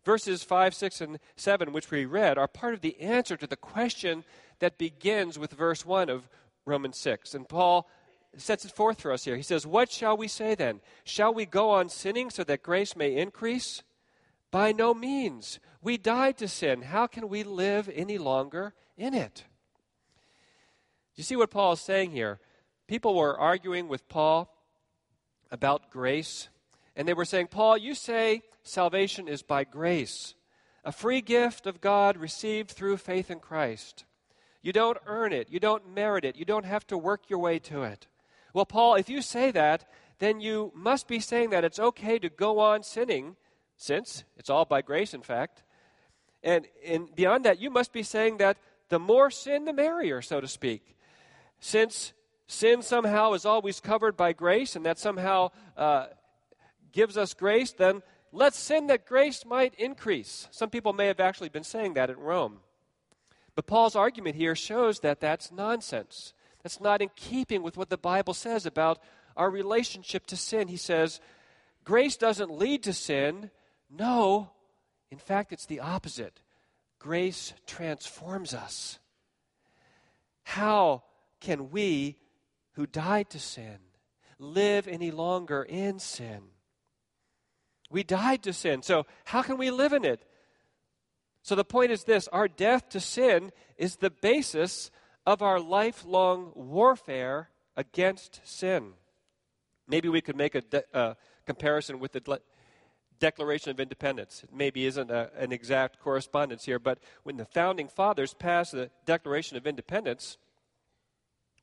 Verses 0.06 0.44
5, 0.44 0.72
6, 0.72 1.00
and 1.00 1.18
7, 1.34 1.72
which 1.72 1.90
we 1.90 2.04
read, 2.04 2.38
are 2.38 2.46
part 2.46 2.74
of 2.74 2.80
the 2.80 3.00
answer 3.00 3.36
to 3.36 3.46
the 3.46 3.56
question 3.56 4.22
that 4.60 4.78
begins 4.78 5.36
with 5.36 5.50
verse 5.50 5.84
1 5.84 6.08
of 6.08 6.28
Romans 6.64 6.96
6. 6.96 7.34
And 7.34 7.48
Paul 7.48 7.90
sets 8.36 8.64
it 8.64 8.70
forth 8.70 9.00
for 9.00 9.10
us 9.10 9.24
here. 9.24 9.34
He 9.34 9.42
says, 9.42 9.66
What 9.66 9.90
shall 9.90 10.16
we 10.16 10.28
say 10.28 10.54
then? 10.54 10.80
Shall 11.02 11.34
we 11.34 11.44
go 11.44 11.70
on 11.70 11.88
sinning 11.88 12.30
so 12.30 12.44
that 12.44 12.62
grace 12.62 12.94
may 12.94 13.16
increase? 13.16 13.82
By 14.52 14.70
no 14.70 14.94
means. 14.94 15.58
We 15.82 15.98
died 15.98 16.38
to 16.38 16.46
sin. 16.46 16.82
How 16.82 17.08
can 17.08 17.28
we 17.28 17.42
live 17.42 17.90
any 17.92 18.16
longer 18.16 18.74
in 18.96 19.12
it? 19.12 19.42
You 21.16 21.24
see 21.24 21.34
what 21.34 21.50
Paul 21.50 21.72
is 21.72 21.80
saying 21.80 22.12
here? 22.12 22.38
People 22.86 23.16
were 23.16 23.36
arguing 23.36 23.88
with 23.88 24.08
Paul 24.08 24.54
about 25.50 25.90
grace, 25.90 26.48
and 26.94 27.08
they 27.08 27.14
were 27.14 27.24
saying, 27.24 27.48
Paul, 27.48 27.76
you 27.76 27.96
say 27.96 28.42
salvation 28.66 29.28
is 29.28 29.42
by 29.42 29.64
grace, 29.64 30.34
a 30.84 30.92
free 30.92 31.20
gift 31.20 31.66
of 31.66 31.80
God 31.80 32.16
received 32.16 32.70
through 32.70 32.96
faith 32.96 33.30
in 33.30 33.40
Christ. 33.40 34.04
You 34.62 34.72
don't 34.72 34.98
earn 35.06 35.32
it, 35.32 35.48
you 35.50 35.60
don't 35.60 35.94
merit 35.94 36.24
it, 36.24 36.36
you 36.36 36.44
don't 36.44 36.64
have 36.64 36.86
to 36.88 36.98
work 36.98 37.28
your 37.28 37.38
way 37.38 37.58
to 37.60 37.82
it. 37.82 38.06
Well, 38.52 38.66
Paul, 38.66 38.94
if 38.94 39.08
you 39.08 39.22
say 39.22 39.50
that, 39.52 39.84
then 40.18 40.40
you 40.40 40.72
must 40.74 41.06
be 41.06 41.20
saying 41.20 41.50
that 41.50 41.64
it's 41.64 41.78
okay 41.78 42.18
to 42.18 42.28
go 42.28 42.58
on 42.58 42.82
sinning, 42.82 43.36
since 43.76 44.24
it's 44.36 44.50
all 44.50 44.64
by 44.64 44.82
grace, 44.82 45.12
in 45.12 45.22
fact. 45.22 45.62
And, 46.42 46.66
and 46.84 47.14
beyond 47.14 47.44
that, 47.44 47.60
you 47.60 47.70
must 47.70 47.92
be 47.92 48.02
saying 48.02 48.38
that 48.38 48.56
the 48.88 48.98
more 48.98 49.30
sin, 49.30 49.64
the 49.64 49.72
merrier, 49.72 50.22
so 50.22 50.40
to 50.40 50.48
speak. 50.48 50.96
Since 51.60 52.12
sin 52.46 52.82
somehow 52.82 53.32
is 53.32 53.44
always 53.44 53.80
covered 53.80 54.16
by 54.16 54.32
grace 54.32 54.76
and 54.76 54.86
that 54.86 54.98
somehow 54.98 55.50
uh, 55.76 56.06
gives 56.92 57.16
us 57.16 57.34
grace, 57.34 57.72
then 57.72 58.02
let's 58.36 58.58
sin 58.58 58.86
that 58.88 59.06
grace 59.06 59.44
might 59.46 59.74
increase. 59.74 60.46
Some 60.50 60.70
people 60.70 60.92
may 60.92 61.06
have 61.06 61.20
actually 61.20 61.48
been 61.48 61.64
saying 61.64 61.94
that 61.94 62.10
in 62.10 62.18
Rome. 62.18 62.58
But 63.54 63.66
Paul's 63.66 63.96
argument 63.96 64.36
here 64.36 64.54
shows 64.54 65.00
that 65.00 65.20
that's 65.20 65.50
nonsense. 65.50 66.34
That's 66.62 66.80
not 66.80 67.00
in 67.00 67.08
keeping 67.16 67.62
with 67.62 67.76
what 67.76 67.88
the 67.88 67.96
Bible 67.96 68.34
says 68.34 68.66
about 68.66 68.98
our 69.36 69.50
relationship 69.50 70.26
to 70.26 70.36
sin. 70.36 70.68
He 70.68 70.76
says, 70.76 71.20
grace 71.84 72.16
doesn't 72.16 72.50
lead 72.50 72.82
to 72.82 72.92
sin. 72.92 73.50
No, 73.90 74.50
in 75.10 75.18
fact, 75.18 75.52
it's 75.52 75.66
the 75.66 75.80
opposite. 75.80 76.40
Grace 76.98 77.54
transforms 77.66 78.52
us. 78.52 78.98
How 80.44 81.04
can 81.40 81.70
we 81.70 82.18
who 82.72 82.86
died 82.86 83.30
to 83.30 83.38
sin 83.38 83.78
live 84.38 84.86
any 84.86 85.10
longer 85.10 85.62
in 85.62 85.98
sin? 85.98 86.42
We 87.90 88.02
died 88.02 88.42
to 88.44 88.52
sin. 88.52 88.82
So, 88.82 89.06
how 89.24 89.42
can 89.42 89.58
we 89.58 89.70
live 89.70 89.92
in 89.92 90.04
it? 90.04 90.24
So, 91.42 91.54
the 91.54 91.64
point 91.64 91.92
is 91.92 92.04
this 92.04 92.28
our 92.28 92.48
death 92.48 92.88
to 92.90 93.00
sin 93.00 93.52
is 93.76 93.96
the 93.96 94.10
basis 94.10 94.90
of 95.24 95.42
our 95.42 95.60
lifelong 95.60 96.52
warfare 96.54 97.50
against 97.76 98.40
sin. 98.44 98.94
Maybe 99.88 100.08
we 100.08 100.20
could 100.20 100.36
make 100.36 100.54
a 100.54 100.60
de- 100.62 100.96
uh, 100.96 101.14
comparison 101.46 102.00
with 102.00 102.12
the 102.12 102.20
de- 102.20 102.40
Declaration 103.18 103.70
of 103.70 103.80
Independence. 103.80 104.42
It 104.44 104.50
maybe 104.52 104.84
isn't 104.86 105.10
a, 105.10 105.30
an 105.38 105.52
exact 105.52 106.00
correspondence 106.00 106.64
here, 106.64 106.78
but 106.78 106.98
when 107.22 107.36
the 107.36 107.44
founding 107.44 107.88
fathers 107.88 108.34
passed 108.34 108.72
the 108.72 108.90
Declaration 109.04 109.56
of 109.56 109.66
Independence 109.66 110.36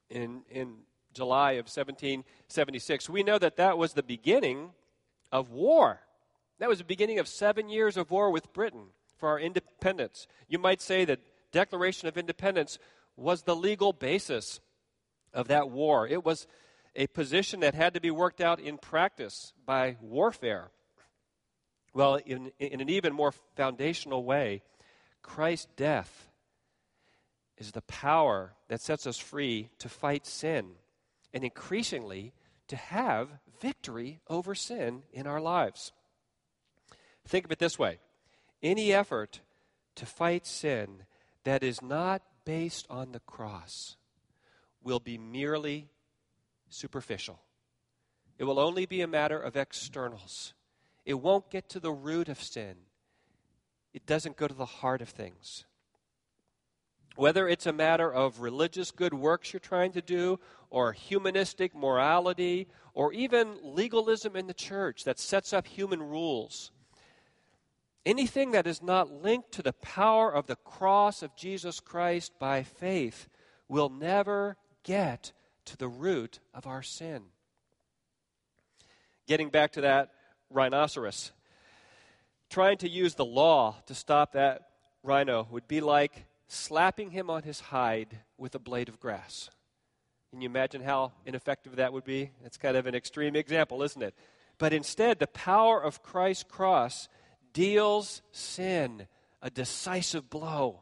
in, 0.09 0.43
in 0.49 0.77
July 1.13 1.53
of 1.53 1.65
1776, 1.65 3.09
we 3.09 3.23
know 3.23 3.37
that 3.37 3.57
that 3.57 3.77
was 3.77 3.93
the 3.93 4.03
beginning 4.03 4.71
of 5.31 5.51
war. 5.51 6.01
That 6.63 6.69
was 6.69 6.77
the 6.77 6.85
beginning 6.85 7.19
of 7.19 7.27
seven 7.27 7.67
years 7.67 7.97
of 7.97 8.09
war 8.09 8.31
with 8.31 8.53
Britain 8.53 8.85
for 9.17 9.27
our 9.27 9.37
independence. 9.37 10.27
You 10.47 10.59
might 10.59 10.81
say 10.81 11.03
that 11.03 11.19
Declaration 11.51 12.07
of 12.07 12.17
Independence 12.17 12.79
was 13.17 13.41
the 13.41 13.53
legal 13.53 13.91
basis 13.91 14.61
of 15.33 15.49
that 15.49 15.69
war. 15.69 16.07
It 16.07 16.23
was 16.23 16.47
a 16.95 17.07
position 17.07 17.59
that 17.59 17.75
had 17.75 17.95
to 17.95 17.99
be 17.99 18.11
worked 18.11 18.39
out 18.39 18.61
in 18.61 18.77
practice 18.77 19.51
by 19.65 19.97
warfare. 19.99 20.71
Well, 21.93 22.15
in, 22.25 22.53
in 22.59 22.79
an 22.79 22.87
even 22.87 23.11
more 23.11 23.33
foundational 23.57 24.23
way, 24.23 24.61
Christ's 25.21 25.67
death 25.75 26.29
is 27.57 27.73
the 27.73 27.81
power 27.81 28.53
that 28.69 28.79
sets 28.79 29.05
us 29.05 29.17
free 29.17 29.67
to 29.79 29.89
fight 29.89 30.25
sin 30.25 30.75
and 31.33 31.43
increasingly 31.43 32.31
to 32.69 32.77
have 32.77 33.27
victory 33.59 34.21
over 34.29 34.55
sin 34.55 35.03
in 35.11 35.27
our 35.27 35.41
lives. 35.41 35.91
Think 37.27 37.45
of 37.45 37.51
it 37.51 37.59
this 37.59 37.79
way 37.79 37.99
any 38.61 38.93
effort 38.93 39.41
to 39.95 40.05
fight 40.05 40.45
sin 40.45 41.03
that 41.43 41.63
is 41.63 41.81
not 41.81 42.21
based 42.45 42.87
on 42.89 43.11
the 43.11 43.19
cross 43.19 43.97
will 44.81 44.99
be 44.99 45.17
merely 45.17 45.89
superficial. 46.69 47.39
It 48.37 48.45
will 48.45 48.59
only 48.59 48.85
be 48.85 49.01
a 49.01 49.07
matter 49.07 49.39
of 49.39 49.55
externals. 49.55 50.53
It 51.05 51.15
won't 51.15 51.49
get 51.49 51.69
to 51.69 51.79
the 51.79 51.91
root 51.91 52.29
of 52.29 52.41
sin. 52.41 52.75
It 53.93 54.05
doesn't 54.05 54.37
go 54.37 54.47
to 54.47 54.53
the 54.53 54.65
heart 54.65 55.01
of 55.01 55.09
things. 55.09 55.65
Whether 57.15 57.47
it's 57.47 57.67
a 57.67 57.73
matter 57.73 58.11
of 58.11 58.39
religious 58.39 58.89
good 58.89 59.13
works 59.13 59.53
you're 59.53 59.59
trying 59.59 59.91
to 59.91 60.01
do, 60.01 60.39
or 60.71 60.93
humanistic 60.93 61.75
morality, 61.75 62.67
or 62.95 63.13
even 63.13 63.59
legalism 63.61 64.35
in 64.35 64.47
the 64.47 64.53
church 64.53 65.03
that 65.03 65.19
sets 65.19 65.53
up 65.53 65.67
human 65.67 66.01
rules, 66.01 66.71
Anything 68.05 68.51
that 68.51 68.67
is 68.67 68.81
not 68.81 69.23
linked 69.23 69.53
to 69.53 69.61
the 69.61 69.73
power 69.73 70.33
of 70.33 70.47
the 70.47 70.57
cross 70.57 71.23
of 71.23 71.35
Jesus 71.35 71.79
Christ 71.79 72.33
by 72.37 72.63
faith 72.63 73.29
will 73.69 73.89
never 73.89 74.57
get 74.83 75.31
to 75.65 75.77
the 75.77 75.87
root 75.87 76.39
of 76.53 76.67
our 76.67 76.83
sin. 76.83 77.23
Getting 79.25 79.49
back 79.49 79.71
to 79.73 79.81
that 79.81 80.11
rhinoceros, 80.49 81.31
trying 82.49 82.77
to 82.77 82.89
use 82.89 83.15
the 83.15 83.25
law 83.25 83.77
to 83.85 83.95
stop 83.95 84.33
that 84.33 84.69
rhino 85.01 85.47
would 85.49 85.67
be 85.67 85.79
like 85.79 86.25
slapping 86.49 87.11
him 87.11 87.29
on 87.29 87.43
his 87.43 87.59
hide 87.59 88.19
with 88.37 88.53
a 88.53 88.59
blade 88.59 88.89
of 88.89 88.99
grass. 88.99 89.49
Can 90.29 90.41
you 90.41 90.49
imagine 90.49 90.81
how 90.81 91.13
ineffective 91.25 91.77
that 91.77 91.93
would 91.93 92.03
be? 92.03 92.31
It's 92.43 92.57
kind 92.57 92.75
of 92.75 92.85
an 92.85 92.95
extreme 92.95 93.35
example, 93.35 93.81
isn't 93.81 94.01
it? 94.01 94.13
But 94.57 94.73
instead, 94.73 95.19
the 95.19 95.27
power 95.27 95.81
of 95.81 96.03
Christ's 96.03 96.43
cross 96.43 97.07
deals 97.53 98.21
sin 98.31 99.07
a 99.41 99.49
decisive 99.49 100.29
blow. 100.29 100.81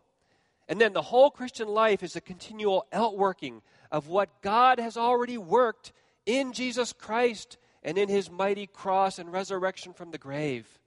And 0.68 0.80
then 0.80 0.94
the 0.94 1.02
whole 1.02 1.30
Christian 1.30 1.68
life 1.68 2.02
is 2.04 2.16
a 2.16 2.22
continual 2.22 2.86
outworking 2.94 3.62
of 3.92 4.08
what 4.08 4.42
God 4.42 4.80
has 4.80 4.96
already 4.96 5.38
worked 5.38 5.92
in 6.26 6.54
Jesus 6.54 6.94
Christ 6.94 7.58
and 7.84 7.98
in 7.98 8.08
his 8.08 8.32
mighty 8.32 8.68
cross 8.68 9.20
and 9.20 9.32
resurrection 9.32 9.94
from 9.94 10.12
the 10.12 10.18
grave. 10.18 10.80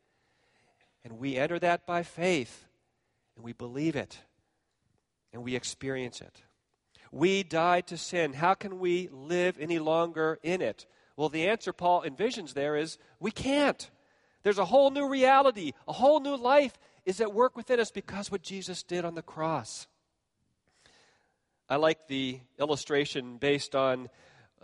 And 1.04 1.18
we 1.18 1.36
enter 1.36 1.58
that 1.58 1.84
by 1.84 2.02
faith, 2.02 2.64
and 3.36 3.44
we 3.44 3.52
believe 3.52 3.94
it, 3.94 4.18
and 5.32 5.42
we 5.44 5.54
experience 5.54 6.20
it. 6.20 6.42
We 7.12 7.42
died 7.42 7.88
to 7.88 7.98
sin. 7.98 8.32
How 8.32 8.54
can 8.54 8.78
we 8.78 9.08
live 9.12 9.56
any 9.60 9.78
longer 9.78 10.38
in 10.42 10.62
it? 10.62 10.86
Well, 11.16 11.28
the 11.28 11.46
answer 11.48 11.72
Paul 11.72 12.02
envisions 12.02 12.54
there 12.54 12.74
is 12.74 12.96
we 13.20 13.30
can't. 13.30 13.90
There's 14.44 14.58
a 14.58 14.66
whole 14.66 14.90
new 14.90 15.08
reality, 15.08 15.72
a 15.88 15.92
whole 15.92 16.20
new 16.20 16.36
life 16.36 16.78
is 17.06 17.20
at 17.20 17.32
work 17.32 17.56
within 17.56 17.80
us 17.80 17.90
because 17.90 18.30
what 18.30 18.42
Jesus 18.42 18.82
did 18.82 19.04
on 19.04 19.14
the 19.14 19.22
cross. 19.22 19.88
I 21.68 21.76
like 21.76 22.08
the 22.08 22.40
illustration 22.60 23.38
based 23.38 23.74
on 23.74 24.10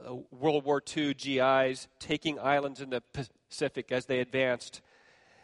uh, 0.06 0.16
World 0.30 0.64
War 0.66 0.82
II 0.96 1.14
GIs 1.14 1.88
taking 1.98 2.38
islands 2.38 2.82
in 2.82 2.90
the 2.90 3.02
Pacific 3.48 3.90
as 3.90 4.04
they 4.04 4.20
advanced. 4.20 4.82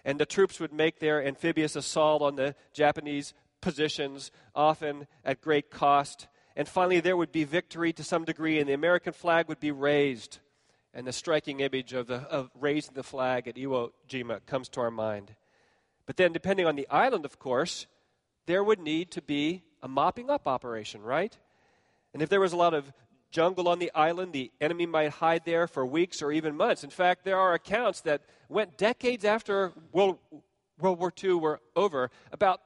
And 0.05 0.21
the 0.21 0.27
troops 0.27 0.61
would 0.61 0.73
make 0.73 0.99
their 0.99 1.27
amphibious 1.27 1.75
assault 1.75 2.21
on 2.21 2.37
the 2.37 2.55
Japanese 2.75 3.33
positions, 3.63 4.31
often 4.55 5.07
at 5.25 5.41
great 5.41 5.71
cost. 5.71 6.29
And 6.55 6.69
finally, 6.69 7.01
there 7.01 7.17
would 7.17 7.33
be 7.33 7.45
victory 7.45 7.95
to 7.95 8.05
some 8.05 8.25
degree, 8.25 8.61
and 8.61 8.69
the 8.69 8.75
American 8.75 9.15
flag 9.15 9.49
would 9.49 9.61
be 9.61 9.73
raised 9.73 10.41
and 10.97 11.07
the 11.07 11.13
striking 11.13 11.61
image 11.61 11.93
of, 11.93 12.07
the, 12.07 12.23
of 12.23 12.51
raising 12.59 12.95
the 12.95 13.03
flag 13.03 13.47
at 13.47 13.57
Iwo 13.57 13.91
Jima 14.09 14.41
comes 14.47 14.71
to 14.71 14.81
our 14.81 14.91
mind. 14.91 15.37
But 16.07 16.17
then, 16.17 16.33
depending 16.33 16.65
on 16.65 16.75
the 16.75 16.89
island, 16.89 17.27
of 17.27 17.39
course, 17.39 17.87
there 18.47 18.65
would 18.65 18.81
need 18.81 19.11
to 19.11 19.21
be 19.21 19.63
a 19.83 19.89
mopping 19.89 20.31
up 20.31 20.49
operation, 20.49 21.03
right? 21.03 21.37
And 22.15 22.23
if 22.23 22.31
there 22.31 22.41
was 22.41 22.55
a 22.55 22.57
lot 22.57 22.73
of 22.73 22.91
jungle 23.31 23.69
on 23.69 23.79
the 23.79 23.93
island, 23.95 24.33
the 24.33 24.51
enemy 24.59 24.87
might 24.87 25.11
hide 25.11 25.45
there 25.45 25.67
for 25.67 25.85
weeks 25.85 26.23
or 26.23 26.33
even 26.33 26.57
months. 26.57 26.83
In 26.83 26.89
fact, 26.89 27.27
there 27.27 27.39
are 27.39 27.53
accounts 27.53 28.01
that 28.03 28.23
went 28.49 28.79
decades 28.79 29.27
after 29.27 29.73
World, 29.93 30.17
World 30.81 30.99
War 30.99 31.13
II 31.23 31.35
were 31.35 31.61
over 31.75 32.11
about 32.33 32.63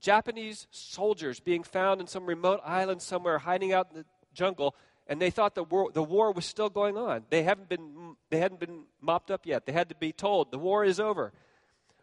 Japanese 0.00 0.66
soldiers 0.72 1.38
being 1.38 1.62
found 1.62 2.00
in 2.00 2.08
some 2.08 2.26
remote 2.26 2.60
island 2.64 3.00
somewhere, 3.00 3.38
hiding 3.38 3.72
out 3.72 3.88
in 3.92 3.98
the 3.98 4.06
jungle, 4.34 4.74
and 5.10 5.20
they 5.20 5.30
thought 5.30 5.56
the 5.56 5.64
war, 5.64 5.90
the 5.92 6.04
war 6.04 6.30
was 6.30 6.46
still 6.46 6.70
going 6.70 6.96
on. 6.96 7.24
They, 7.30 7.42
haven't 7.42 7.68
been, 7.68 8.14
they 8.30 8.38
hadn't 8.38 8.60
been 8.60 8.84
mopped 9.00 9.32
up 9.32 9.44
yet. 9.44 9.66
They 9.66 9.72
had 9.72 9.88
to 9.88 9.96
be 9.96 10.12
told 10.12 10.52
the 10.52 10.58
war 10.58 10.84
is 10.84 11.00
over. 11.00 11.32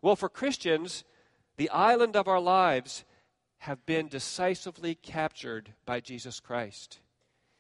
Well, 0.02 0.18
for 0.18 0.28
Christians, 0.28 1.06
the 1.56 1.70
island 1.70 2.18
of 2.18 2.28
our 2.28 2.42
lives 2.42 3.06
have 3.60 3.86
been 3.86 4.10
decisively 4.10 4.94
captured 4.94 5.74
by 5.86 6.02
Jesus 6.02 6.42
Christ. 6.42 7.00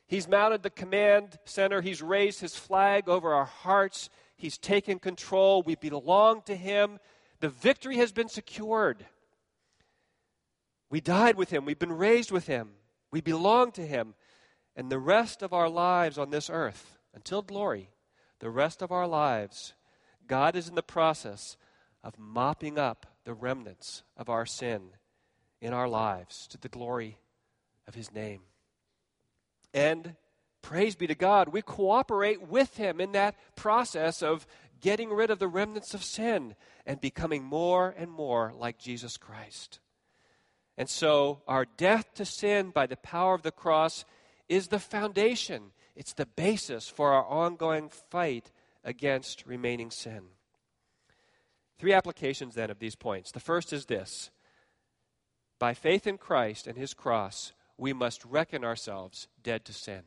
He's 0.06 0.27
mounted 0.27 0.63
the 0.63 0.70
command 0.70 1.39
center, 1.46 1.82
He's 1.82 2.01
raised 2.01 2.42
His 2.42 2.58
flag 2.58 3.08
over 3.08 3.34
our 3.34 3.46
hearts, 3.46 4.10
He's 4.36 4.58
taken 4.58 5.00
control. 5.00 5.63
We 5.63 5.75
belong 5.75 6.42
to 6.44 6.58
Him. 6.58 7.00
The 7.39 7.50
victory 7.50 7.96
has 7.98 8.12
been 8.12 8.30
secured. 8.30 9.06
We 10.89 11.00
died 11.00 11.38
with 11.38 11.51
Him, 11.51 11.63
we've 11.63 11.80
been 11.80 11.94
raised 11.94 12.32
with 12.32 12.48
Him, 12.48 12.72
we 13.12 13.22
belong 13.22 13.72
to 13.72 13.88
Him. 13.88 14.13
And 14.77 14.91
the 14.91 15.00
rest 15.00 15.41
of 15.41 15.53
our 15.53 15.67
lives 15.67 16.19
on 16.19 16.29
this 16.29 16.51
earth, 16.51 17.00
until 17.15 17.41
glory, 17.41 17.89
the 18.39 18.51
rest 18.51 18.84
of 18.84 18.91
our 18.91 19.07
lives, 19.07 19.74
God 20.27 20.55
is 20.55 20.69
in 20.69 20.75
the 20.75 20.84
process 20.84 21.57
of 22.03 22.19
mopping 22.19 22.77
up 22.77 23.07
the 23.24 23.34
remnants 23.34 24.03
of 24.15 24.29
our 24.29 24.46
sin 24.46 24.91
in 25.60 25.74
our 25.74 25.89
lives 25.89 26.46
to 26.50 26.60
the 26.60 26.69
glory 26.69 27.17
of 27.88 27.96
His 27.96 28.13
name. 28.13 28.41
And 29.74 30.15
praise 30.62 30.96
be 30.96 31.07
to 31.07 31.15
God, 31.15 31.50
we 31.50 31.63
cooperate 31.63 32.48
with 32.48 32.77
Him 32.77 33.01
in 33.01 33.13
that 33.13 33.36
process 33.55 34.22
of 34.22 34.46
getting 34.79 35.10
rid 35.10 35.31
of 35.31 35.39
the 35.39 35.48
remnants 35.48 35.96
of 35.96 36.03
sin 36.03 36.53
and 36.86 37.01
becoming 37.01 37.43
more 37.43 37.96
and 37.98 38.12
more 38.12 38.53
like 38.55 38.77
Jesus 38.77 39.17
Christ. 39.17 39.79
And 40.77 40.88
so, 40.88 41.41
our 41.48 41.65
death 41.65 42.13
to 42.13 42.25
sin 42.25 42.69
by 42.69 42.86
the 42.86 42.96
power 42.96 43.34
of 43.34 43.41
the 43.41 43.51
cross 43.51 44.05
is 44.50 44.68
the 44.68 44.80
foundation, 44.80 45.72
it's 45.96 46.13
the 46.13 46.25
basis 46.25 46.88
for 46.88 47.12
our 47.12 47.25
ongoing 47.25 47.89
fight 47.89 48.51
against 48.84 49.46
remaining 49.46 49.92
sin. 49.92 50.24
Three 51.80 51.94
applications 51.94 52.56
then 52.56 52.72
of 52.72 52.80
these 52.80 52.96
points. 52.96 53.32
The 53.32 53.39
first 53.39 53.74
is 53.74 53.86
this 53.86 54.32
by 55.60 55.74
faith 55.74 56.08
in 56.08 56.18
Christ 56.18 56.68
and 56.68 56.77
his 56.77 56.94
cross, 56.94 57.54
we 57.77 57.94
must 57.94 58.24
reckon 58.25 58.63
ourselves 58.63 59.27
dead 59.44 59.66
to 59.66 59.74
sin. 59.74 60.04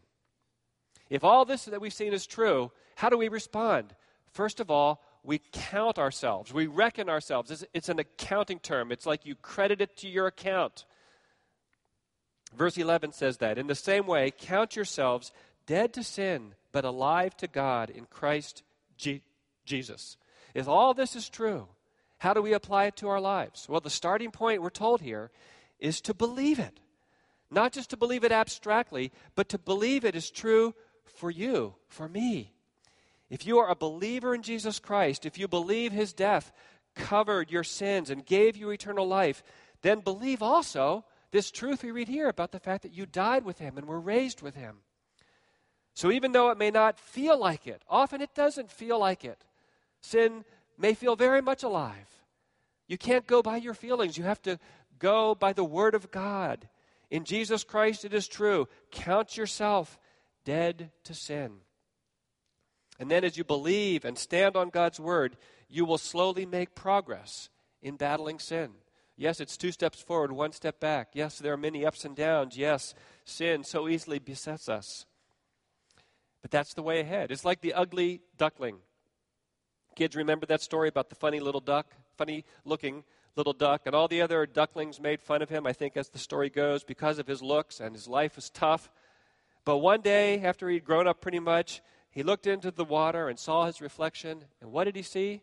If 1.09 1.25
all 1.25 1.45
this 1.45 1.65
that 1.65 1.81
we've 1.81 1.93
seen 1.93 2.13
is 2.13 2.27
true, 2.27 2.71
how 2.97 3.09
do 3.09 3.19
we 3.19 3.29
respond? 3.29 3.95
First 4.33 4.61
of 4.61 4.71
all, 4.71 5.03
we 5.23 5.41
count 5.53 5.99
ourselves. 5.99 6.55
We 6.55 6.67
reckon 6.67 7.09
ourselves. 7.09 7.65
It's, 7.75 7.89
an 7.89 7.99
accounting 7.99 8.61
term. 8.61 8.93
It's 8.93 9.07
like 9.07 9.27
you 9.27 9.35
credit 9.35 9.81
it 9.81 9.97
to 9.99 10.09
your 10.09 10.29
account. 10.29 10.87
Verse 12.57 12.77
11 12.77 13.13
says 13.13 13.39
that. 13.39 13.59
In 13.59 13.67
the 13.67 13.75
same 13.75 14.07
way, 14.07 14.33
count 14.37 14.77
yourselves 14.77 15.33
dead 15.67 15.93
to 15.95 16.03
sin, 16.03 16.55
but 16.73 16.85
alive 16.85 17.37
to 17.39 17.47
God 17.47 17.91
in 17.91 18.07
Christ 18.07 18.63
G- 18.97 19.23
Jesus. 19.65 20.17
If 20.55 20.69
all 20.69 20.95
this 20.95 21.15
is 21.15 21.29
true, 21.29 21.69
how 22.19 22.35
do 22.35 22.43
we 22.43 22.53
apply 22.53 22.85
it 22.85 22.97
to 22.97 23.09
our 23.09 23.21
lives? 23.21 23.69
Well, 23.69 23.81
the 23.81 23.91
starting 23.91 24.31
point 24.31 24.63
we're 24.63 24.71
told 24.71 25.01
here 25.01 25.31
is 25.79 26.01
to 26.03 26.15
believe 26.15 26.59
it. 26.59 26.81
Not 27.51 27.73
just 27.73 27.91
to 27.91 27.97
believe 27.97 28.25
it 28.25 28.33
abstractly, 28.33 29.11
but 29.35 29.49
to 29.49 29.59
believe 29.59 30.05
it 30.05 30.15
is 30.15 30.31
true 30.31 30.75
for 31.05 31.31
you, 31.31 31.75
for 31.89 32.09
me. 32.09 32.53
If 33.29 33.47
you 33.47 33.59
are 33.59 33.71
a 33.71 33.77
believer 33.77 34.35
in 34.35 34.43
Jesus 34.43 34.79
Christ, 34.79 35.25
if 35.25 35.39
you 35.39 35.49
believe 35.49 35.93
his 35.93 36.13
death 36.13 36.53
covered 36.95 37.51
your 37.51 37.65
sins 37.65 38.11
and 38.11 38.27
gave 38.27 38.57
you 38.57 38.71
eternal 38.71 39.07
life, 39.07 39.43
then 39.83 40.01
believe 40.01 40.43
also 40.43 41.05
this 41.33 41.51
truth 41.51 41.83
we 41.83 41.91
read 41.91 42.09
here 42.09 42.29
about 42.29 42.53
the 42.53 42.59
fact 42.59 42.83
that 42.83 42.95
you 42.95 43.07
died 43.07 43.45
with 43.45 43.59
him 43.59 43.79
and 43.79 43.87
were 43.87 44.01
raised 44.01 44.43
with 44.43 44.55
him. 44.55 44.79
So 45.95 46.11
even 46.11 46.33
though 46.33 46.51
it 46.51 46.59
may 46.59 46.71
not 46.71 46.99
feel 46.99 47.39
like 47.39 47.67
it, 47.67 47.83
often 47.89 48.21
it 48.21 48.35
doesn't 48.35 48.71
feel 48.71 48.99
like 48.99 49.25
it. 49.25 49.45
Sin 50.01 50.45
may 50.79 50.95
feel 50.95 51.17
very 51.17 51.43
much 51.43 51.63
alive. 51.63 52.09
You 52.87 52.99
can't 52.99 53.27
go 53.27 53.43
by 53.43 53.59
your 53.59 53.75
feelings. 53.75 54.17
You 54.17 54.25
have 54.25 54.43
to 54.43 54.59
go 54.99 55.35
by 55.35 55.53
the 55.53 55.65
Word 55.65 55.95
of 55.95 56.11
God. 56.11 56.69
In 57.11 57.25
Jesus 57.25 57.65
Christ, 57.65 58.05
it 58.05 58.15
is 58.15 58.27
true. 58.27 58.69
Count 58.91 59.37
yourself 59.37 59.99
dead 60.45 60.91
to 61.05 61.15
sin. 61.15 61.59
And 62.99 63.11
then, 63.11 63.25
as 63.25 63.37
you 63.37 63.45
believe 63.45 64.05
and 64.05 64.19
stand 64.19 64.57
on 64.57 64.71
God's 64.71 65.01
Word, 65.01 65.37
you 65.69 65.85
will 65.85 65.99
slowly 65.99 66.47
make 66.47 66.75
progress 66.75 67.49
in 67.83 67.97
battling 67.97 68.39
sin. 68.39 68.71
Yes, 69.21 69.39
it's 69.39 69.59
two 69.59 69.71
steps 69.71 70.01
forward, 70.01 70.33
one 70.33 70.53
step 70.53 70.81
back. 70.81 71.11
Yes, 71.13 71.39
there 71.39 71.53
are 71.53 71.59
many 71.59 71.85
ups 71.85 72.07
and 72.07 72.17
downs. 72.17 72.57
Yes, 72.57 72.95
sin 73.27 73.65
so 73.65 73.87
easily 73.87 74.19
besets 74.19 74.67
us. 74.67 75.05
But 76.41 76.51
that's 76.51 76.73
the 76.73 76.83
way 76.83 77.01
ahead. 77.01 77.31
It's 77.31 77.45
like 77.45 77.61
the 77.61 77.75
ugly 77.75 78.23
duckling. 78.39 78.79
Kids, 79.95 80.17
remember 80.17 80.47
that 80.47 80.63
story 80.63 80.89
about 80.89 81.11
the 81.11 81.17
funny 81.17 81.39
little 81.39 81.61
duck, 81.61 81.93
funny 82.17 82.47
looking 82.65 83.05
little 83.37 83.53
duck, 83.53 83.83
and 83.85 83.95
all 83.95 84.09
the 84.09 84.23
other 84.23 84.47
ducklings 84.47 84.99
made 84.99 85.21
fun 85.21 85.43
of 85.43 85.51
him, 85.51 85.67
I 85.67 85.75
think, 85.75 85.99
as 85.99 86.09
the 86.09 86.19
story 86.19 86.49
goes, 86.49 86.83
because 86.83 87.19
of 87.19 87.27
his 87.27 87.43
looks 87.43 87.79
and 87.79 87.95
his 87.95 88.09
life 88.09 88.37
was 88.37 88.49
tough. 88.49 88.91
But 89.67 89.79
one 89.79 90.01
day, 90.01 90.41
after 90.41 90.67
he'd 90.71 90.87
grown 90.87 91.07
up 91.07 91.21
pretty 91.21 91.41
much, 91.41 91.83
he 92.11 92.23
looked 92.23 92.47
into 92.47 92.71
the 92.71 92.87
water 92.87 93.29
and 93.29 93.39
saw 93.39 93.67
his 93.67 93.83
reflection. 93.83 94.45
And 94.63 94.73
what 94.73 94.85
did 94.85 94.97
he 94.97 95.03
see? 95.03 95.43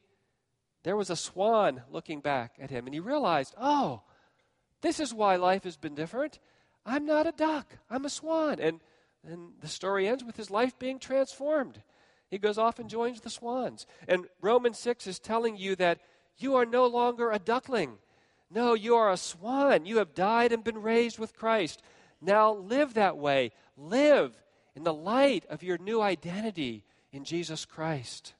There 0.83 0.95
was 0.95 1.09
a 1.09 1.15
swan 1.15 1.81
looking 1.89 2.21
back 2.21 2.55
at 2.59 2.69
him. 2.69 2.85
And 2.85 2.93
he 2.93 2.99
realized, 2.99 3.55
oh, 3.59 4.01
this 4.81 4.99
is 4.99 5.13
why 5.13 5.35
life 5.35 5.63
has 5.63 5.77
been 5.77 5.95
different. 5.95 6.39
I'm 6.85 7.05
not 7.05 7.27
a 7.27 7.31
duck, 7.31 7.77
I'm 7.89 8.05
a 8.05 8.09
swan. 8.09 8.59
And, 8.59 8.79
and 9.27 9.51
the 9.59 9.67
story 9.67 10.07
ends 10.07 10.23
with 10.23 10.37
his 10.37 10.49
life 10.49 10.77
being 10.79 10.99
transformed. 10.99 11.81
He 12.29 12.37
goes 12.37 12.57
off 12.57 12.79
and 12.79 12.89
joins 12.89 13.21
the 13.21 13.29
swans. 13.29 13.85
And 14.07 14.27
Romans 14.41 14.77
6 14.79 15.07
is 15.07 15.19
telling 15.19 15.57
you 15.57 15.75
that 15.77 15.99
you 16.37 16.55
are 16.55 16.65
no 16.65 16.85
longer 16.85 17.31
a 17.31 17.39
duckling. 17.39 17.97
No, 18.49 18.73
you 18.73 18.95
are 18.95 19.11
a 19.11 19.17
swan. 19.17 19.85
You 19.85 19.97
have 19.97 20.13
died 20.13 20.51
and 20.51 20.63
been 20.63 20.81
raised 20.81 21.19
with 21.19 21.35
Christ. 21.35 21.81
Now 22.21 22.53
live 22.53 22.93
that 22.93 23.17
way. 23.17 23.51
Live 23.75 24.41
in 24.75 24.83
the 24.83 24.93
light 24.93 25.45
of 25.49 25.63
your 25.63 25.77
new 25.77 26.01
identity 26.01 26.83
in 27.11 27.23
Jesus 27.23 27.65
Christ. 27.65 28.33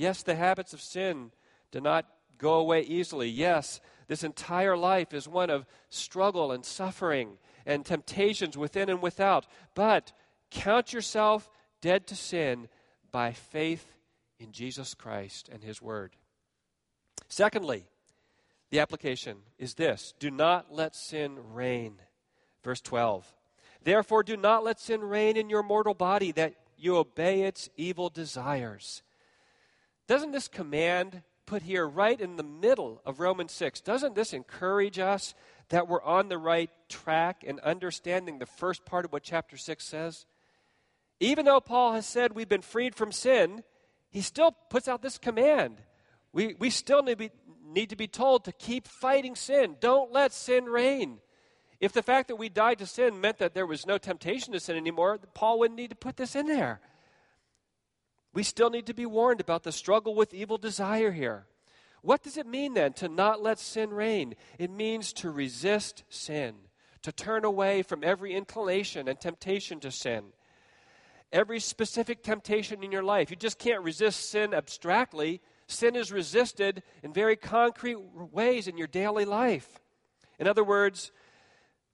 Yes, 0.00 0.22
the 0.22 0.34
habits 0.34 0.72
of 0.72 0.80
sin 0.80 1.30
do 1.70 1.78
not 1.78 2.06
go 2.38 2.54
away 2.54 2.80
easily. 2.80 3.28
Yes, 3.28 3.82
this 4.08 4.24
entire 4.24 4.74
life 4.74 5.12
is 5.12 5.28
one 5.28 5.50
of 5.50 5.66
struggle 5.90 6.52
and 6.52 6.64
suffering 6.64 7.36
and 7.66 7.84
temptations 7.84 8.56
within 8.56 8.88
and 8.88 9.02
without. 9.02 9.46
But 9.74 10.12
count 10.50 10.94
yourself 10.94 11.50
dead 11.82 12.06
to 12.06 12.16
sin 12.16 12.68
by 13.12 13.32
faith 13.32 13.92
in 14.38 14.52
Jesus 14.52 14.94
Christ 14.94 15.50
and 15.52 15.62
His 15.62 15.82
Word. 15.82 16.16
Secondly, 17.28 17.84
the 18.70 18.80
application 18.80 19.36
is 19.58 19.74
this 19.74 20.14
do 20.18 20.30
not 20.30 20.72
let 20.72 20.96
sin 20.96 21.36
reign. 21.52 21.96
Verse 22.64 22.80
12. 22.80 23.34
Therefore, 23.84 24.22
do 24.22 24.38
not 24.38 24.64
let 24.64 24.80
sin 24.80 25.02
reign 25.02 25.36
in 25.36 25.50
your 25.50 25.62
mortal 25.62 25.92
body 25.92 26.32
that 26.32 26.54
you 26.78 26.96
obey 26.96 27.42
its 27.42 27.68
evil 27.76 28.08
desires. 28.08 29.02
Doesn't 30.10 30.32
this 30.32 30.48
command 30.48 31.22
put 31.46 31.62
here 31.62 31.86
right 31.86 32.20
in 32.20 32.34
the 32.34 32.42
middle 32.42 33.00
of 33.06 33.20
Romans 33.20 33.52
6, 33.52 33.80
doesn't 33.82 34.16
this 34.16 34.32
encourage 34.32 34.98
us 34.98 35.34
that 35.68 35.86
we're 35.86 36.02
on 36.02 36.28
the 36.28 36.36
right 36.36 36.68
track 36.88 37.44
in 37.44 37.60
understanding 37.60 38.40
the 38.40 38.46
first 38.46 38.84
part 38.84 39.04
of 39.04 39.12
what 39.12 39.22
chapter 39.22 39.56
6 39.56 39.86
says? 39.86 40.26
Even 41.20 41.44
though 41.44 41.60
Paul 41.60 41.92
has 41.92 42.06
said 42.06 42.32
we've 42.32 42.48
been 42.48 42.60
freed 42.60 42.96
from 42.96 43.12
sin, 43.12 43.62
he 44.10 44.20
still 44.20 44.50
puts 44.50 44.88
out 44.88 45.00
this 45.00 45.16
command. 45.16 45.76
We, 46.32 46.56
we 46.58 46.70
still 46.70 47.04
need 47.04 47.18
be, 47.18 47.30
need 47.64 47.90
to 47.90 47.96
be 47.96 48.08
told 48.08 48.46
to 48.46 48.52
keep 48.52 48.88
fighting 48.88 49.36
sin. 49.36 49.76
Don't 49.78 50.10
let 50.10 50.32
sin 50.32 50.64
reign. 50.64 51.18
If 51.78 51.92
the 51.92 52.02
fact 52.02 52.26
that 52.26 52.36
we 52.36 52.48
died 52.48 52.80
to 52.80 52.86
sin 52.86 53.20
meant 53.20 53.38
that 53.38 53.54
there 53.54 53.64
was 53.64 53.86
no 53.86 53.96
temptation 53.96 54.54
to 54.54 54.58
sin 54.58 54.76
anymore, 54.76 55.20
Paul 55.34 55.60
wouldn't 55.60 55.78
need 55.78 55.90
to 55.90 55.96
put 55.96 56.16
this 56.16 56.34
in 56.34 56.48
there. 56.48 56.80
We 58.32 58.42
still 58.42 58.70
need 58.70 58.86
to 58.86 58.94
be 58.94 59.06
warned 59.06 59.40
about 59.40 59.64
the 59.64 59.72
struggle 59.72 60.14
with 60.14 60.34
evil 60.34 60.58
desire 60.58 61.12
here. 61.12 61.46
What 62.02 62.22
does 62.22 62.36
it 62.36 62.46
mean 62.46 62.74
then 62.74 62.92
to 62.94 63.08
not 63.08 63.42
let 63.42 63.58
sin 63.58 63.90
reign? 63.90 64.34
It 64.58 64.70
means 64.70 65.12
to 65.14 65.30
resist 65.30 66.04
sin, 66.08 66.54
to 67.02 67.12
turn 67.12 67.44
away 67.44 67.82
from 67.82 68.04
every 68.04 68.34
inclination 68.34 69.08
and 69.08 69.20
temptation 69.20 69.80
to 69.80 69.90
sin 69.90 70.32
every 71.32 71.60
specific 71.60 72.22
temptation 72.22 72.82
in 72.82 72.92
your 72.92 73.02
life. 73.02 73.30
You 73.30 73.36
just 73.36 73.58
can't 73.58 73.82
resist 73.82 74.30
sin 74.30 74.54
abstractly. 74.54 75.40
Sin 75.66 75.94
is 75.96 76.12
resisted 76.12 76.82
in 77.02 77.12
very 77.12 77.36
concrete 77.36 77.98
ways 78.32 78.66
in 78.66 78.76
your 78.76 78.86
daily 78.86 79.24
life. 79.24 79.68
In 80.38 80.48
other 80.48 80.64
words, 80.64 81.12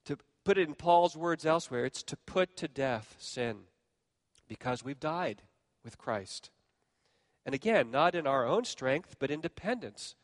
to 0.05 0.17
put 0.43 0.57
it 0.57 0.67
in 0.67 0.75
Paul's 0.75 1.15
words 1.15 1.45
elsewhere, 1.45 1.85
it's 1.85 2.03
to 2.03 2.17
put 2.17 2.55
to 2.57 2.67
death 2.67 3.15
sin 3.19 3.57
because 4.47 4.83
we've 4.83 4.99
died 4.99 5.43
with 5.87 5.97
Christ. 5.97 6.49
And 7.45 7.55
again, 7.55 7.91
not 7.91 8.13
in 8.13 8.27
our 8.27 8.45
own 8.45 8.65
strength, 8.65 9.15
but 9.19 9.31
in 9.31 9.39
dependence 9.39 10.15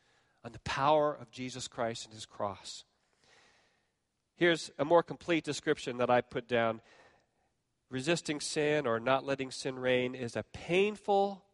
on 0.44 0.52
the 0.52 0.60
power 0.60 1.14
of 1.14 1.32
Jesus 1.32 1.70
Christ 1.70 2.04
and 2.04 2.14
his 2.14 2.26
cross. 2.26 2.84
Here's 4.36 4.72
a 4.78 4.84
more 4.84 5.02
complete 5.04 5.46
description 5.46 6.00
that 6.00 6.10
I 6.10 6.20
put 6.20 6.50
down. 6.50 6.82
Resisting 7.90 8.42
sin 8.42 8.86
or 8.86 9.00
not 9.00 9.26
letting 9.26 9.52
sin 9.52 9.80
reign 9.80 10.16
is 10.16 10.36
a 10.36 10.44
painful, 10.52 11.46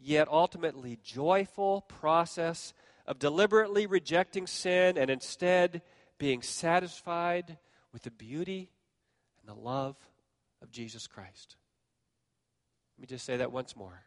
yet 0.00 0.28
ultimately 0.28 0.98
joyful 1.04 1.82
process 1.82 2.72
of 3.06 3.18
deliberately 3.18 3.84
rejecting 3.84 4.46
sin 4.46 4.96
and 4.96 5.10
instead 5.10 5.82
being 6.16 6.40
satisfied 6.40 7.58
with 7.92 8.00
the 8.00 8.10
beauty 8.10 8.70
and 9.40 9.54
the 9.54 9.60
love 9.60 9.96
of 10.62 10.70
Jesus 10.70 11.06
Christ. 11.06 11.56
Let 12.98 13.02
me 13.02 13.06
just 13.06 13.24
say 13.24 13.36
that 13.36 13.52
once 13.52 13.76
more. 13.76 14.02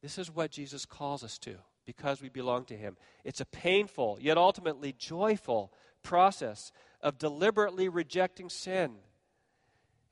This 0.00 0.16
is 0.16 0.30
what 0.30 0.52
Jesus 0.52 0.86
calls 0.86 1.24
us 1.24 1.38
to 1.38 1.56
because 1.84 2.22
we 2.22 2.28
belong 2.28 2.64
to 2.66 2.76
Him. 2.76 2.96
It's 3.24 3.40
a 3.40 3.46
painful, 3.46 4.18
yet 4.20 4.38
ultimately 4.38 4.94
joyful 4.96 5.72
process 6.04 6.70
of 7.00 7.18
deliberately 7.18 7.88
rejecting 7.88 8.48
sin 8.48 8.92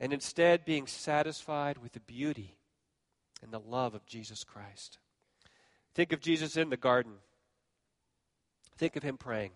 and 0.00 0.12
instead 0.12 0.64
being 0.64 0.88
satisfied 0.88 1.78
with 1.78 1.92
the 1.92 2.00
beauty 2.00 2.56
and 3.42 3.52
the 3.52 3.60
love 3.60 3.94
of 3.94 4.06
Jesus 4.06 4.42
Christ. 4.42 4.98
Think 5.94 6.12
of 6.12 6.20
Jesus 6.20 6.56
in 6.56 6.70
the 6.70 6.76
garden. 6.76 7.12
Think 8.76 8.96
of 8.96 9.04
Him 9.04 9.16
praying. 9.16 9.52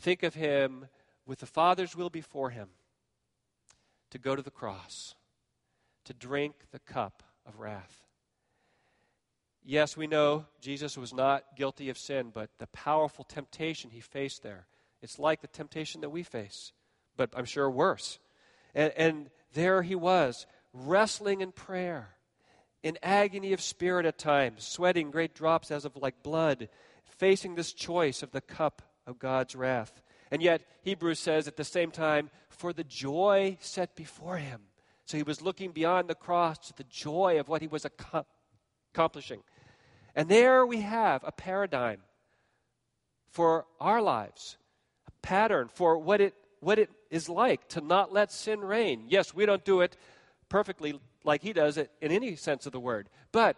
Think 0.00 0.22
of 0.22 0.34
Him 0.34 0.86
with 1.26 1.40
the 1.40 1.46
Father's 1.46 1.94
will 1.94 2.08
before 2.08 2.50
Him 2.50 2.70
to 4.10 4.18
go 4.18 4.34
to 4.34 4.42
the 4.42 4.50
cross, 4.50 5.14
to 6.10 6.14
drink 6.14 6.54
the 6.72 6.78
cup 6.80 7.22
of 7.46 7.60
wrath 7.60 8.00
Yes, 9.64 9.96
we 9.96 10.06
know 10.06 10.46
Jesus 10.60 10.96
was 10.96 11.12
not 11.12 11.56
guilty 11.56 11.90
of 11.90 11.98
sin, 11.98 12.30
but 12.32 12.50
the 12.58 12.66
powerful 12.68 13.24
temptation 13.24 13.90
he 13.90 14.00
faced 14.00 14.42
there, 14.42 14.66
it's 15.02 15.18
like 15.18 15.40
the 15.40 15.48
temptation 15.48 16.00
that 16.00 16.10
we 16.10 16.22
face, 16.22 16.72
but 17.16 17.30
I'm 17.36 17.44
sure 17.44 17.70
worse. 17.70 18.18
And, 18.74 18.92
and 18.96 19.30
there 19.52 19.82
he 19.82 19.94
was, 19.94 20.46
wrestling 20.72 21.40
in 21.40 21.52
prayer, 21.52 22.08
in 22.82 22.98
agony 23.02 23.52
of 23.52 23.60
spirit 23.60 24.06
at 24.06 24.18
times, 24.18 24.64
sweating 24.64 25.10
great 25.10 25.34
drops 25.34 25.70
as 25.70 25.84
of 25.84 25.96
like 25.96 26.22
blood, 26.22 26.68
facing 27.04 27.54
this 27.54 27.72
choice 27.72 28.22
of 28.22 28.30
the 28.30 28.40
cup 28.40 28.82
of 29.06 29.18
God's 29.18 29.54
wrath. 29.54 30.02
And 30.30 30.42
yet, 30.42 30.62
Hebrews 30.82 31.18
says 31.18 31.48
at 31.48 31.56
the 31.56 31.64
same 31.64 31.90
time, 31.90 32.30
for 32.48 32.72
the 32.72 32.84
joy 32.84 33.58
set 33.60 33.94
before 33.94 34.38
him. 34.38 34.62
So 35.10 35.16
he 35.16 35.24
was 35.24 35.42
looking 35.42 35.72
beyond 35.72 36.06
the 36.06 36.14
cross 36.14 36.56
to 36.68 36.72
the 36.76 36.84
joy 36.84 37.40
of 37.40 37.48
what 37.48 37.62
he 37.62 37.66
was 37.66 37.84
accomplishing. 38.94 39.42
And 40.14 40.28
there 40.28 40.64
we 40.64 40.82
have 40.82 41.24
a 41.24 41.32
paradigm 41.32 42.02
for 43.28 43.66
our 43.80 44.00
lives, 44.00 44.56
a 45.08 45.10
pattern 45.20 45.66
for 45.66 45.98
what 45.98 46.20
it, 46.20 46.34
what 46.60 46.78
it 46.78 46.90
is 47.10 47.28
like 47.28 47.66
to 47.70 47.80
not 47.80 48.12
let 48.12 48.30
sin 48.30 48.60
reign. 48.60 49.06
Yes, 49.08 49.34
we 49.34 49.46
don't 49.46 49.64
do 49.64 49.80
it 49.80 49.96
perfectly 50.48 51.00
like 51.24 51.42
he 51.42 51.52
does 51.52 51.76
it 51.76 51.90
in 52.00 52.12
any 52.12 52.36
sense 52.36 52.64
of 52.64 52.70
the 52.70 52.78
word, 52.78 53.08
but 53.32 53.56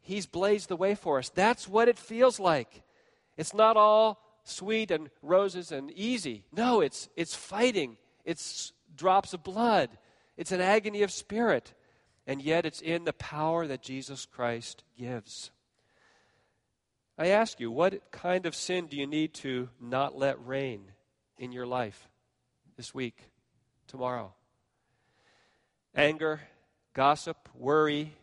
he's 0.00 0.26
blazed 0.26 0.68
the 0.68 0.76
way 0.76 0.94
for 0.94 1.18
us. 1.18 1.28
That's 1.28 1.66
what 1.68 1.88
it 1.88 1.98
feels 1.98 2.38
like. 2.38 2.84
It's 3.36 3.52
not 3.52 3.76
all 3.76 4.20
sweet 4.44 4.92
and 4.92 5.10
roses 5.22 5.72
and 5.72 5.90
easy. 5.90 6.44
No, 6.52 6.80
it's, 6.80 7.08
it's 7.16 7.34
fighting, 7.34 7.96
it's 8.24 8.72
drops 8.96 9.34
of 9.34 9.42
blood, 9.42 9.90
it's 10.36 10.52
an 10.52 10.60
agony 10.60 11.02
of 11.02 11.10
spirit, 11.10 11.74
and 12.26 12.42
yet 12.42 12.66
it's 12.66 12.80
in 12.80 13.04
the 13.04 13.12
power 13.12 13.66
that 13.66 13.82
Jesus 13.82 14.26
Christ 14.26 14.84
gives. 14.98 15.50
I 17.16 17.28
ask 17.28 17.60
you, 17.60 17.70
what 17.70 18.10
kind 18.10 18.44
of 18.44 18.56
sin 18.56 18.86
do 18.86 18.96
you 18.96 19.06
need 19.06 19.34
to 19.34 19.68
not 19.80 20.18
let 20.18 20.44
reign 20.44 20.92
in 21.38 21.52
your 21.52 21.66
life 21.66 22.08
this 22.76 22.92
week, 22.92 23.30
tomorrow? 23.86 24.34
Anger, 25.94 26.40
gossip, 26.92 27.48
worry, 27.54 28.14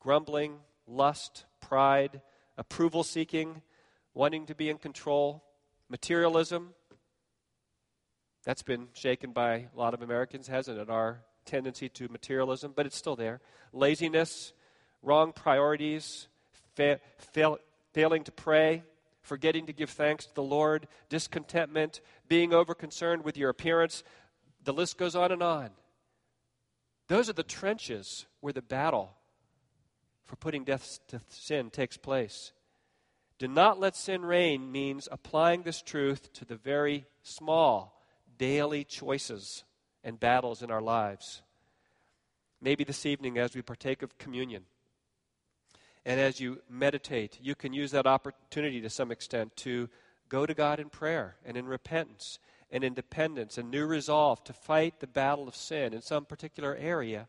grumbling, 0.00 0.56
lust, 0.88 1.44
pride, 1.60 2.20
approval 2.58 3.04
seeking, 3.04 3.62
wanting 4.12 4.46
to 4.46 4.56
be 4.56 4.68
in 4.68 4.78
control, 4.78 5.44
materialism. 5.88 6.74
That's 8.44 8.62
been 8.62 8.88
shaken 8.92 9.32
by 9.32 9.68
a 9.72 9.78
lot 9.78 9.94
of 9.94 10.02
Americans, 10.02 10.48
hasn't 10.48 10.78
it? 10.78 10.90
Our 10.90 11.20
tendency 11.46 11.88
to 11.90 12.08
materialism, 12.08 12.72
but 12.74 12.86
it's 12.86 12.96
still 12.96 13.16
there. 13.16 13.40
Laziness, 13.72 14.52
wrong 15.02 15.32
priorities, 15.32 16.28
fa- 16.74 17.00
fail, 17.18 17.58
failing 17.92 18.24
to 18.24 18.32
pray, 18.32 18.82
forgetting 19.22 19.66
to 19.66 19.72
give 19.72 19.90
thanks 19.90 20.26
to 20.26 20.34
the 20.34 20.42
Lord, 20.42 20.86
discontentment, 21.08 22.00
being 22.28 22.50
overconcerned 22.50 23.22
with 23.22 23.36
your 23.36 23.50
appearance. 23.50 24.04
The 24.64 24.72
list 24.72 24.98
goes 24.98 25.16
on 25.16 25.32
and 25.32 25.42
on. 25.42 25.70
Those 27.08 27.30
are 27.30 27.34
the 27.34 27.42
trenches 27.42 28.26
where 28.40 28.52
the 28.52 28.62
battle 28.62 29.14
for 30.24 30.36
putting 30.36 30.64
death 30.64 30.98
to 31.08 31.20
sin 31.28 31.70
takes 31.70 31.96
place. 31.96 32.52
Do 33.38 33.48
not 33.48 33.78
let 33.78 33.94
sin 33.94 34.24
reign 34.24 34.72
means 34.72 35.08
applying 35.12 35.62
this 35.62 35.82
truth 35.82 36.32
to 36.34 36.44
the 36.44 36.56
very 36.56 37.04
small 37.22 38.00
daily 38.38 38.82
choices 38.82 39.64
and 40.06 40.20
battles 40.20 40.62
in 40.62 40.70
our 40.70 40.80
lives. 40.80 41.42
Maybe 42.62 42.84
this 42.84 43.04
evening, 43.04 43.38
as 43.38 43.56
we 43.56 43.60
partake 43.60 44.02
of 44.02 44.16
communion, 44.16 44.62
and 46.06 46.20
as 46.20 46.40
you 46.40 46.62
meditate, 46.70 47.38
you 47.42 47.56
can 47.56 47.72
use 47.72 47.90
that 47.90 48.06
opportunity 48.06 48.80
to 48.80 48.88
some 48.88 49.10
extent 49.10 49.56
to 49.56 49.90
go 50.28 50.46
to 50.46 50.54
God 50.54 50.78
in 50.78 50.90
prayer 50.90 51.34
and 51.44 51.56
in 51.56 51.66
repentance 51.66 52.38
and 52.70 52.84
in 52.84 52.94
dependence 52.94 53.58
and 53.58 53.68
new 53.68 53.84
resolve 53.84 54.42
to 54.44 54.52
fight 54.52 55.00
the 55.00 55.08
battle 55.08 55.48
of 55.48 55.56
sin 55.56 55.92
in 55.92 56.00
some 56.00 56.24
particular 56.24 56.76
area 56.76 57.26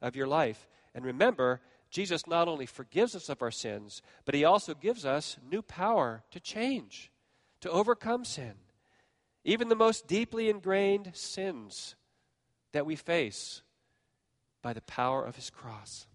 of 0.00 0.14
your 0.14 0.28
life. 0.28 0.68
And 0.94 1.04
remember, 1.04 1.60
Jesus 1.90 2.28
not 2.28 2.46
only 2.46 2.66
forgives 2.66 3.16
us 3.16 3.28
of 3.28 3.42
our 3.42 3.50
sins, 3.50 4.02
but 4.24 4.36
he 4.36 4.44
also 4.44 4.74
gives 4.74 5.04
us 5.04 5.36
new 5.50 5.62
power 5.62 6.22
to 6.30 6.38
change, 6.38 7.10
to 7.60 7.70
overcome 7.70 8.24
sin. 8.24 8.54
Even 9.44 9.68
the 9.68 9.74
most 9.74 10.06
deeply 10.06 10.48
ingrained 10.48 11.10
sins 11.14 11.96
that 12.72 12.86
we 12.86 12.96
face 12.96 13.62
by 14.62 14.72
the 14.72 14.82
power 14.82 15.24
of 15.24 15.36
his 15.36 15.50
cross. 15.50 16.06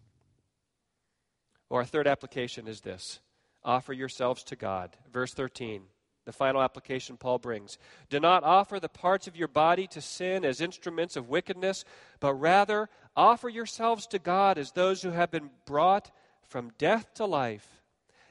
A 1.72 1.84
third 1.84 2.08
application 2.08 2.68
is 2.68 2.82
this 2.82 3.20
offer 3.64 3.92
yourselves 3.92 4.44
to 4.46 4.56
God. 4.56 4.96
Verse 5.12 5.34
13, 5.34 5.82
the 6.26 6.32
final 6.32 6.62
application 6.62 7.18
Paul 7.18 7.38
brings. 7.38 7.78
Do 8.10 8.20
not 8.20 8.44
offer 8.44 8.80
the 8.80 8.88
parts 8.88 9.28
of 9.28 9.36
your 9.36 9.48
body 9.48 9.88
to 9.88 10.02
sin 10.02 10.46
as 10.46 10.62
instruments 10.62 11.16
of 11.16 11.30
wickedness, 11.30 11.84
but 12.20 12.34
rather 12.34 12.90
offer 13.16 13.50
yourselves 13.50 14.08
to 14.08 14.20
God 14.20 14.58
as 14.58 14.72
those 14.72 15.02
who 15.02 15.12
have 15.12 15.32
been 15.32 15.50
brought 15.66 16.12
from 16.48 16.72
death 16.78 17.14
to 17.16 17.26
life, 17.26 17.82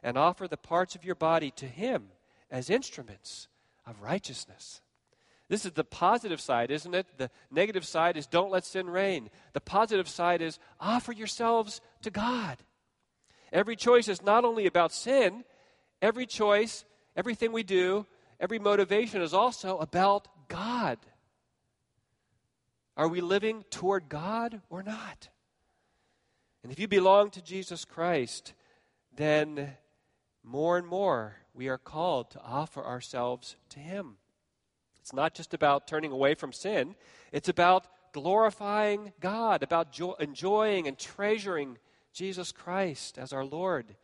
and 0.02 0.16
offer 0.16 0.46
the 0.46 0.56
parts 0.56 0.94
of 0.94 1.04
your 1.04 1.14
body 1.14 1.50
to 1.52 1.66
Him 1.66 2.04
as 2.50 2.70
instruments 2.70 3.48
of 3.86 4.00
righteousness. 4.00 4.80
This 5.48 5.66
is 5.66 5.72
the 5.72 5.84
positive 5.84 6.40
side, 6.40 6.70
isn't 6.70 6.94
it? 6.94 7.06
The 7.18 7.30
negative 7.50 7.84
side 7.84 8.16
is 8.16 8.26
don't 8.26 8.50
let 8.50 8.64
sin 8.64 8.88
reign. 8.88 9.30
The 9.52 9.60
positive 9.60 10.08
side 10.08 10.40
is 10.40 10.58
offer 10.80 11.12
yourselves 11.12 11.80
to 12.02 12.10
God. 12.10 12.58
Every 13.52 13.76
choice 13.76 14.08
is 14.08 14.22
not 14.22 14.44
only 14.44 14.66
about 14.66 14.92
sin, 14.92 15.44
every 16.00 16.26
choice, 16.26 16.84
everything 17.14 17.52
we 17.52 17.62
do, 17.62 18.06
every 18.40 18.58
motivation 18.58 19.22
is 19.22 19.34
also 19.34 19.78
about 19.78 20.28
God. 20.48 20.98
Are 22.96 23.08
we 23.08 23.20
living 23.20 23.64
toward 23.70 24.08
God 24.08 24.60
or 24.70 24.82
not? 24.82 25.28
And 26.62 26.72
if 26.72 26.80
you 26.80 26.88
belong 26.88 27.30
to 27.32 27.42
Jesus 27.42 27.84
Christ, 27.84 28.54
then 29.14 29.76
more 30.42 30.78
and 30.78 30.86
more 30.86 31.36
we 31.52 31.68
are 31.68 31.78
called 31.78 32.30
to 32.30 32.40
offer 32.40 32.82
ourselves 32.82 33.56
to 33.70 33.78
Him. 33.78 34.16
It's 35.04 35.12
not 35.12 35.34
just 35.34 35.52
about 35.52 35.86
turning 35.86 36.12
away 36.12 36.34
from 36.34 36.50
sin, 36.50 36.94
it's 37.30 37.50
about 37.50 37.86
glorifying 38.14 39.12
God, 39.20 39.62
about 39.62 39.92
jo- 39.92 40.14
enjoying 40.14 40.88
and 40.88 40.98
treasuring 40.98 41.76
Jesus 42.14 42.52
Christ 42.52 43.18
as 43.18 43.30
our 43.30 43.44
Lord. 43.44 43.96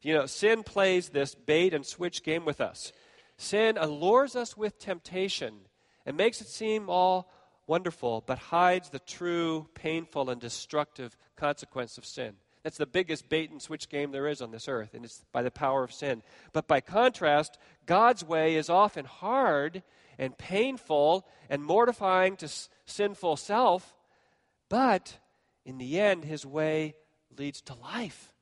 You 0.00 0.14
know, 0.14 0.26
sin 0.26 0.62
plays 0.62 1.08
this 1.08 1.34
bait 1.34 1.74
and 1.74 1.84
switch 1.84 2.22
game 2.22 2.44
with 2.44 2.60
us. 2.60 2.92
Sin 3.36 3.76
allures 3.76 4.36
us 4.36 4.56
with 4.56 4.78
temptation 4.78 5.54
and 6.06 6.16
makes 6.16 6.40
it 6.40 6.46
seem 6.46 6.88
all 6.88 7.32
wonderful, 7.66 8.22
but 8.24 8.38
hides 8.38 8.90
the 8.90 9.00
true, 9.00 9.66
painful, 9.74 10.30
and 10.30 10.40
destructive 10.40 11.16
consequence 11.34 11.98
of 11.98 12.06
sin. 12.06 12.34
That's 12.62 12.78
the 12.78 12.86
biggest 12.86 13.28
bait 13.28 13.50
and 13.50 13.60
switch 13.60 13.88
game 13.88 14.12
there 14.12 14.28
is 14.28 14.40
on 14.40 14.52
this 14.52 14.68
earth, 14.68 14.94
and 14.94 15.04
it's 15.04 15.24
by 15.32 15.42
the 15.42 15.50
power 15.50 15.82
of 15.82 15.92
sin. 15.92 16.22
But 16.52 16.68
by 16.68 16.80
contrast, 16.80 17.58
God's 17.86 18.22
way 18.22 18.54
is 18.54 18.70
often 18.70 19.04
hard 19.04 19.82
and 20.18 20.36
painful 20.36 21.26
and 21.48 21.64
mortifying 21.64 22.36
to 22.36 22.46
s- 22.46 22.68
sinful 22.86 23.36
self, 23.36 23.94
but 24.68 25.18
in 25.64 25.78
the 25.78 26.00
end, 26.00 26.24
his 26.24 26.44
way 26.44 26.94
leads 27.36 27.60
to 27.62 27.74
life 27.74 28.32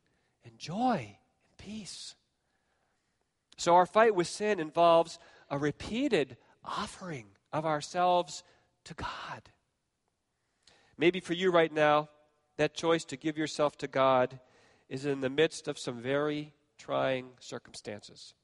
and 0.45 0.59
joy 0.59 1.19
and 1.49 1.59
peace. 1.59 2.15
So, 3.57 3.75
our 3.75 3.87
fight 3.87 4.15
with 4.15 4.27
sin 4.27 4.59
involves 4.59 5.19
a 5.51 5.59
repeated 5.59 6.37
offering 6.65 7.27
of 7.53 7.65
ourselves 7.67 8.43
to 8.85 8.95
God. 8.95 9.51
Maybe 10.97 11.21
for 11.21 11.35
you 11.35 11.51
right 11.51 11.73
now, 11.73 12.09
that 12.57 12.75
choice 12.75 13.05
to 13.07 13.17
give 13.17 13.39
yourself 13.39 13.77
to 13.79 13.89
God 13.89 14.41
is 14.89 15.05
in 15.07 15.21
the 15.21 15.31
midst 15.31 15.69
of 15.69 15.79
some 15.79 16.01
very 16.01 16.53
trying 16.77 17.31
circumstances. 17.41 18.35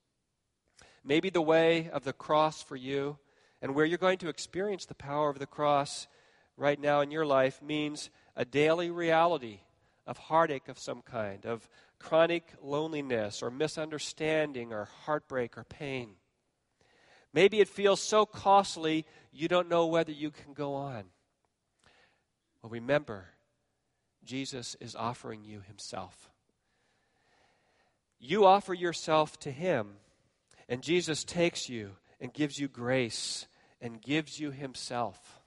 Maybe 1.09 1.31
the 1.31 1.41
way 1.41 1.89
of 1.89 2.05
the 2.05 2.13
cross 2.13 2.61
for 2.61 2.77
you 2.77 3.17
and 3.63 3.75
where 3.75 3.87
you're 3.87 3.97
going 3.97 4.19
to 4.19 4.29
experience 4.29 4.85
the 4.85 4.95
power 4.95 5.31
of 5.31 5.39
the 5.39 5.47
cross 5.47 6.07
right 6.55 6.79
now 6.79 7.01
in 7.01 7.11
your 7.11 7.25
life 7.25 7.63
means 7.63 8.11
a 8.37 8.45
daily 8.45 8.91
reality 8.91 9.61
of 10.07 10.19
heartache 10.19 10.69
of 10.69 10.79
some 10.79 11.01
kind, 11.01 11.47
of 11.47 11.67
chronic 11.99 12.53
loneliness 12.61 13.43
or 13.43 13.51
misunderstanding 13.51 14.71
or 14.71 14.91
heartbreak 15.07 15.57
or 15.57 15.65
pain. 15.65 16.11
Maybe 17.33 17.61
it 17.61 17.69
feels 17.69 18.03
so 18.03 18.27
costly 18.27 19.07
you 19.33 19.49
don't 19.49 19.71
know 19.71 19.87
whether 19.87 20.13
you 20.13 20.31
can 20.31 20.53
go 20.53 20.75
on. 20.75 21.05
Well, 22.61 22.69
remember, 22.69 23.29
Jesus 24.27 24.77
is 24.79 24.95
offering 24.95 25.43
you 25.43 25.63
himself. 25.67 26.29
You 28.19 28.45
offer 28.45 28.75
yourself 28.75 29.39
to 29.41 29.51
him, 29.51 29.95
and 30.69 30.83
Jesus 30.83 31.25
takes 31.25 31.69
you 31.69 31.93
and 32.21 32.33
gives 32.33 32.59
you 32.59 32.69
grace 32.69 33.47
and 33.81 34.03
gives 34.03 34.39
you 34.39 34.51
himself. 34.51 35.41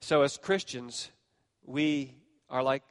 So, 0.00 0.22
as 0.22 0.36
Christians, 0.36 1.10
we 1.64 2.14
are 2.48 2.62
like 2.62 2.82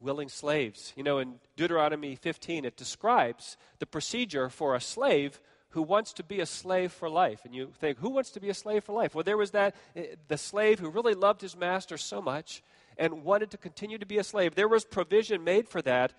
willing 0.00 0.28
slaves. 0.28 0.92
You 0.96 1.02
know, 1.02 1.18
in 1.18 1.40
Deuteronomy 1.56 2.14
15, 2.14 2.64
it 2.64 2.76
describes 2.76 3.56
the 3.78 3.86
procedure 3.86 4.48
for 4.48 4.74
a 4.74 4.80
slave 4.80 5.40
who 5.74 5.82
wants 5.82 6.12
to 6.12 6.22
be 6.22 6.38
a 6.38 6.46
slave 6.46 6.92
for 6.92 7.10
life. 7.10 7.40
And 7.44 7.52
you 7.52 7.72
think, 7.80 7.98
who 7.98 8.10
wants 8.10 8.30
to 8.30 8.40
be 8.40 8.48
a 8.48 8.54
slave 8.54 8.84
for 8.84 8.92
life? 8.92 9.12
Well, 9.12 9.24
there 9.24 9.36
was 9.36 9.50
that, 9.50 9.74
eh, 9.96 10.14
the 10.28 10.38
slave 10.38 10.78
who 10.78 10.88
really 10.88 11.14
loved 11.14 11.40
his 11.40 11.56
master 11.56 11.98
so 11.98 12.22
much 12.22 12.62
and 12.96 13.24
wanted 13.24 13.50
to 13.50 13.58
continue 13.58 13.98
to 13.98 14.06
be 14.06 14.18
a 14.18 14.24
slave. 14.24 14.54
There 14.54 14.68
was 14.68 14.84
provision 14.84 15.42
made 15.42 15.68
for 15.68 15.82
that. 15.82 16.12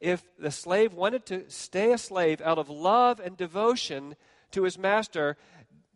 If 0.00 0.22
the 0.38 0.50
slave 0.50 0.94
wanted 0.94 1.26
to 1.26 1.44
stay 1.50 1.92
a 1.92 1.98
slave 1.98 2.40
out 2.40 2.56
of 2.56 2.70
love 2.70 3.20
and 3.20 3.36
devotion 3.36 4.16
to 4.52 4.62
his 4.62 4.78
master, 4.78 5.36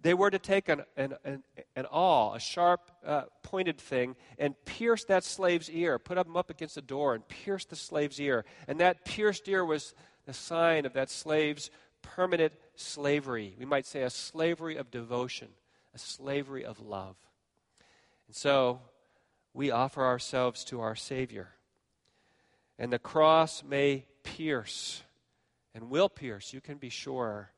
they 0.03 0.13
were 0.13 0.31
to 0.31 0.39
take 0.39 0.69
an, 0.69 0.83
an, 0.99 1.15
an, 1.25 1.43
an 1.75 1.87
awl, 1.87 2.35
a 2.35 2.39
sharp 2.39 2.91
uh, 3.03 3.23
pointed 3.43 3.79
thing, 3.79 4.15
and 4.39 4.55
pierce 4.67 5.05
that 5.05 5.25
slave's 5.25 5.71
ear, 5.71 5.99
put 5.99 6.19
him 6.19 6.37
up 6.37 6.51
against 6.51 6.75
the 6.75 6.83
door 6.83 7.15
and 7.15 7.27
pierce 7.29 7.65
the 7.65 7.77
slave's 7.77 8.21
ear. 8.21 8.45
And 8.69 8.79
that 8.81 9.07
pierced 9.07 9.49
ear 9.49 9.65
was 9.65 9.95
the 10.27 10.35
sign 10.35 10.85
of 10.85 10.93
that 10.93 11.09
slave's 11.09 11.71
permanent 12.03 12.53
slavery. 12.77 13.55
We 13.59 13.65
might 13.65 13.87
say 13.87 14.03
a 14.03 14.11
slavery 14.11 14.77
of 14.77 14.91
devotion, 14.91 15.49
a 15.95 15.99
slavery 15.99 16.65
of 16.65 16.81
love. 16.81 17.17
And 18.27 18.37
so 18.37 18.81
we 19.55 19.71
offer 19.71 20.05
ourselves 20.05 20.65
to 20.65 20.81
our 20.81 20.95
Savior. 20.95 21.49
And 22.79 22.93
the 22.93 22.99
cross 22.99 23.63
may 23.65 24.07
pierce 24.23 25.03
and 25.75 25.91
will 25.91 26.09
pierce, 26.09 26.55
you 26.55 26.61
can 26.61 26.79
be 26.79 26.89
sure 26.89 27.51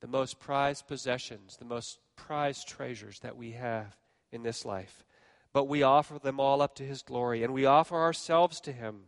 the 0.00 0.08
most 0.08 0.40
prized 0.40 0.88
possessions, 0.88 1.56
the 1.56 1.64
most 1.64 2.00
prized 2.16 2.66
treasures 2.66 3.20
that 3.20 3.36
we 3.36 3.52
have 3.52 3.96
in 4.32 4.42
this 4.42 4.64
life. 4.64 5.04
But 5.52 5.68
we 5.68 5.84
offer 5.84 6.18
them 6.18 6.40
all 6.40 6.60
up 6.60 6.74
to 6.76 6.82
His 6.82 7.02
glory, 7.02 7.44
and 7.44 7.54
we 7.54 7.66
offer 7.66 7.96
ourselves 7.96 8.60
to 8.62 8.72
Him 8.72 9.04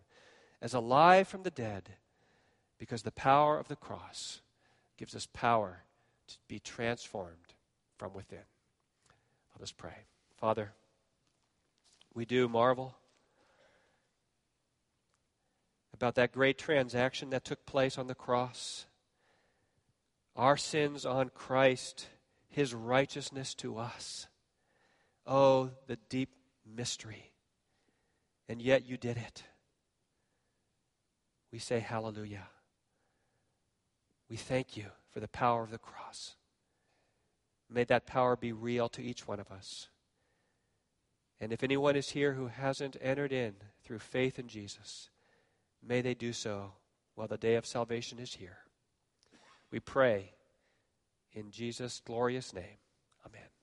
as 0.63 0.73
alive 0.73 1.27
from 1.27 1.43
the 1.43 1.51
dead 1.51 1.97
because 2.79 3.03
the 3.03 3.11
power 3.11 3.59
of 3.59 3.67
the 3.67 3.77
cross 3.77 4.41
gives 4.97 5.15
us 5.15 5.29
power 5.33 5.83
to 6.29 6.37
be 6.49 6.59
transformed 6.59 7.55
from 7.97 8.13
within. 8.15 8.39
Let 9.55 9.63
us 9.63 9.73
pray. 9.73 10.07
Father, 10.37 10.73
we 12.15 12.25
do 12.25 12.49
marvel 12.49 12.97
about 15.93 16.17
that 16.17 16.33
great 16.33 16.59
transaction 16.59 17.31
that 17.31 17.45
took 17.45 17.65
place 17.67 17.99
on 17.99 18.07
the 18.07 18.15
cross 18.15 18.87
our 20.37 20.57
sins 20.57 21.07
on 21.07 21.29
Christ, 21.29 22.09
his 22.49 22.75
righteousness 22.75 23.55
to 23.55 23.79
us. 23.79 24.27
Oh, 25.27 25.71
the 25.87 25.97
deep 26.09 26.31
mystery. 26.67 27.31
And 28.49 28.61
yet 28.61 28.87
you 28.87 28.97
did 28.97 29.17
it. 29.17 29.45
We 31.53 31.59
say 31.59 31.79
hallelujah. 31.79 32.49
We 34.29 34.37
thank 34.37 34.77
you 34.77 34.87
for 35.13 35.21
the 35.21 35.29
power 35.29 35.63
of 35.63 35.71
the 35.71 35.79
cross. 35.79 36.37
May 37.71 37.85
that 37.85 38.07
power 38.07 38.37
be 38.37 38.53
real 38.53 38.89
to 38.91 39.03
each 39.03 39.27
one 39.27 39.41
of 39.41 39.51
us. 39.51 39.89
And 41.41 41.53
if 41.53 41.63
anyone 41.63 41.97
is 41.97 42.11
here 42.11 42.35
who 42.35 42.47
hasn't 42.47 42.97
entered 43.01 43.33
in 43.33 43.55
through 43.83 43.99
faith 43.99 44.39
in 44.39 44.49
Jesus, 44.49 45.11
may 45.83 46.01
they 46.01 46.15
do 46.15 46.33
so 46.33 46.73
while 47.15 47.29
the 47.29 47.37
day 47.37 47.57
of 47.57 47.67
salvation 47.67 48.19
is 48.19 48.35
here. 48.35 48.59
We 49.71 49.81
pray 49.81 50.33
in 51.33 51.51
Jesus' 51.51 52.01
glorious 52.05 52.55
name. 52.55 52.79
Amen. 53.27 53.54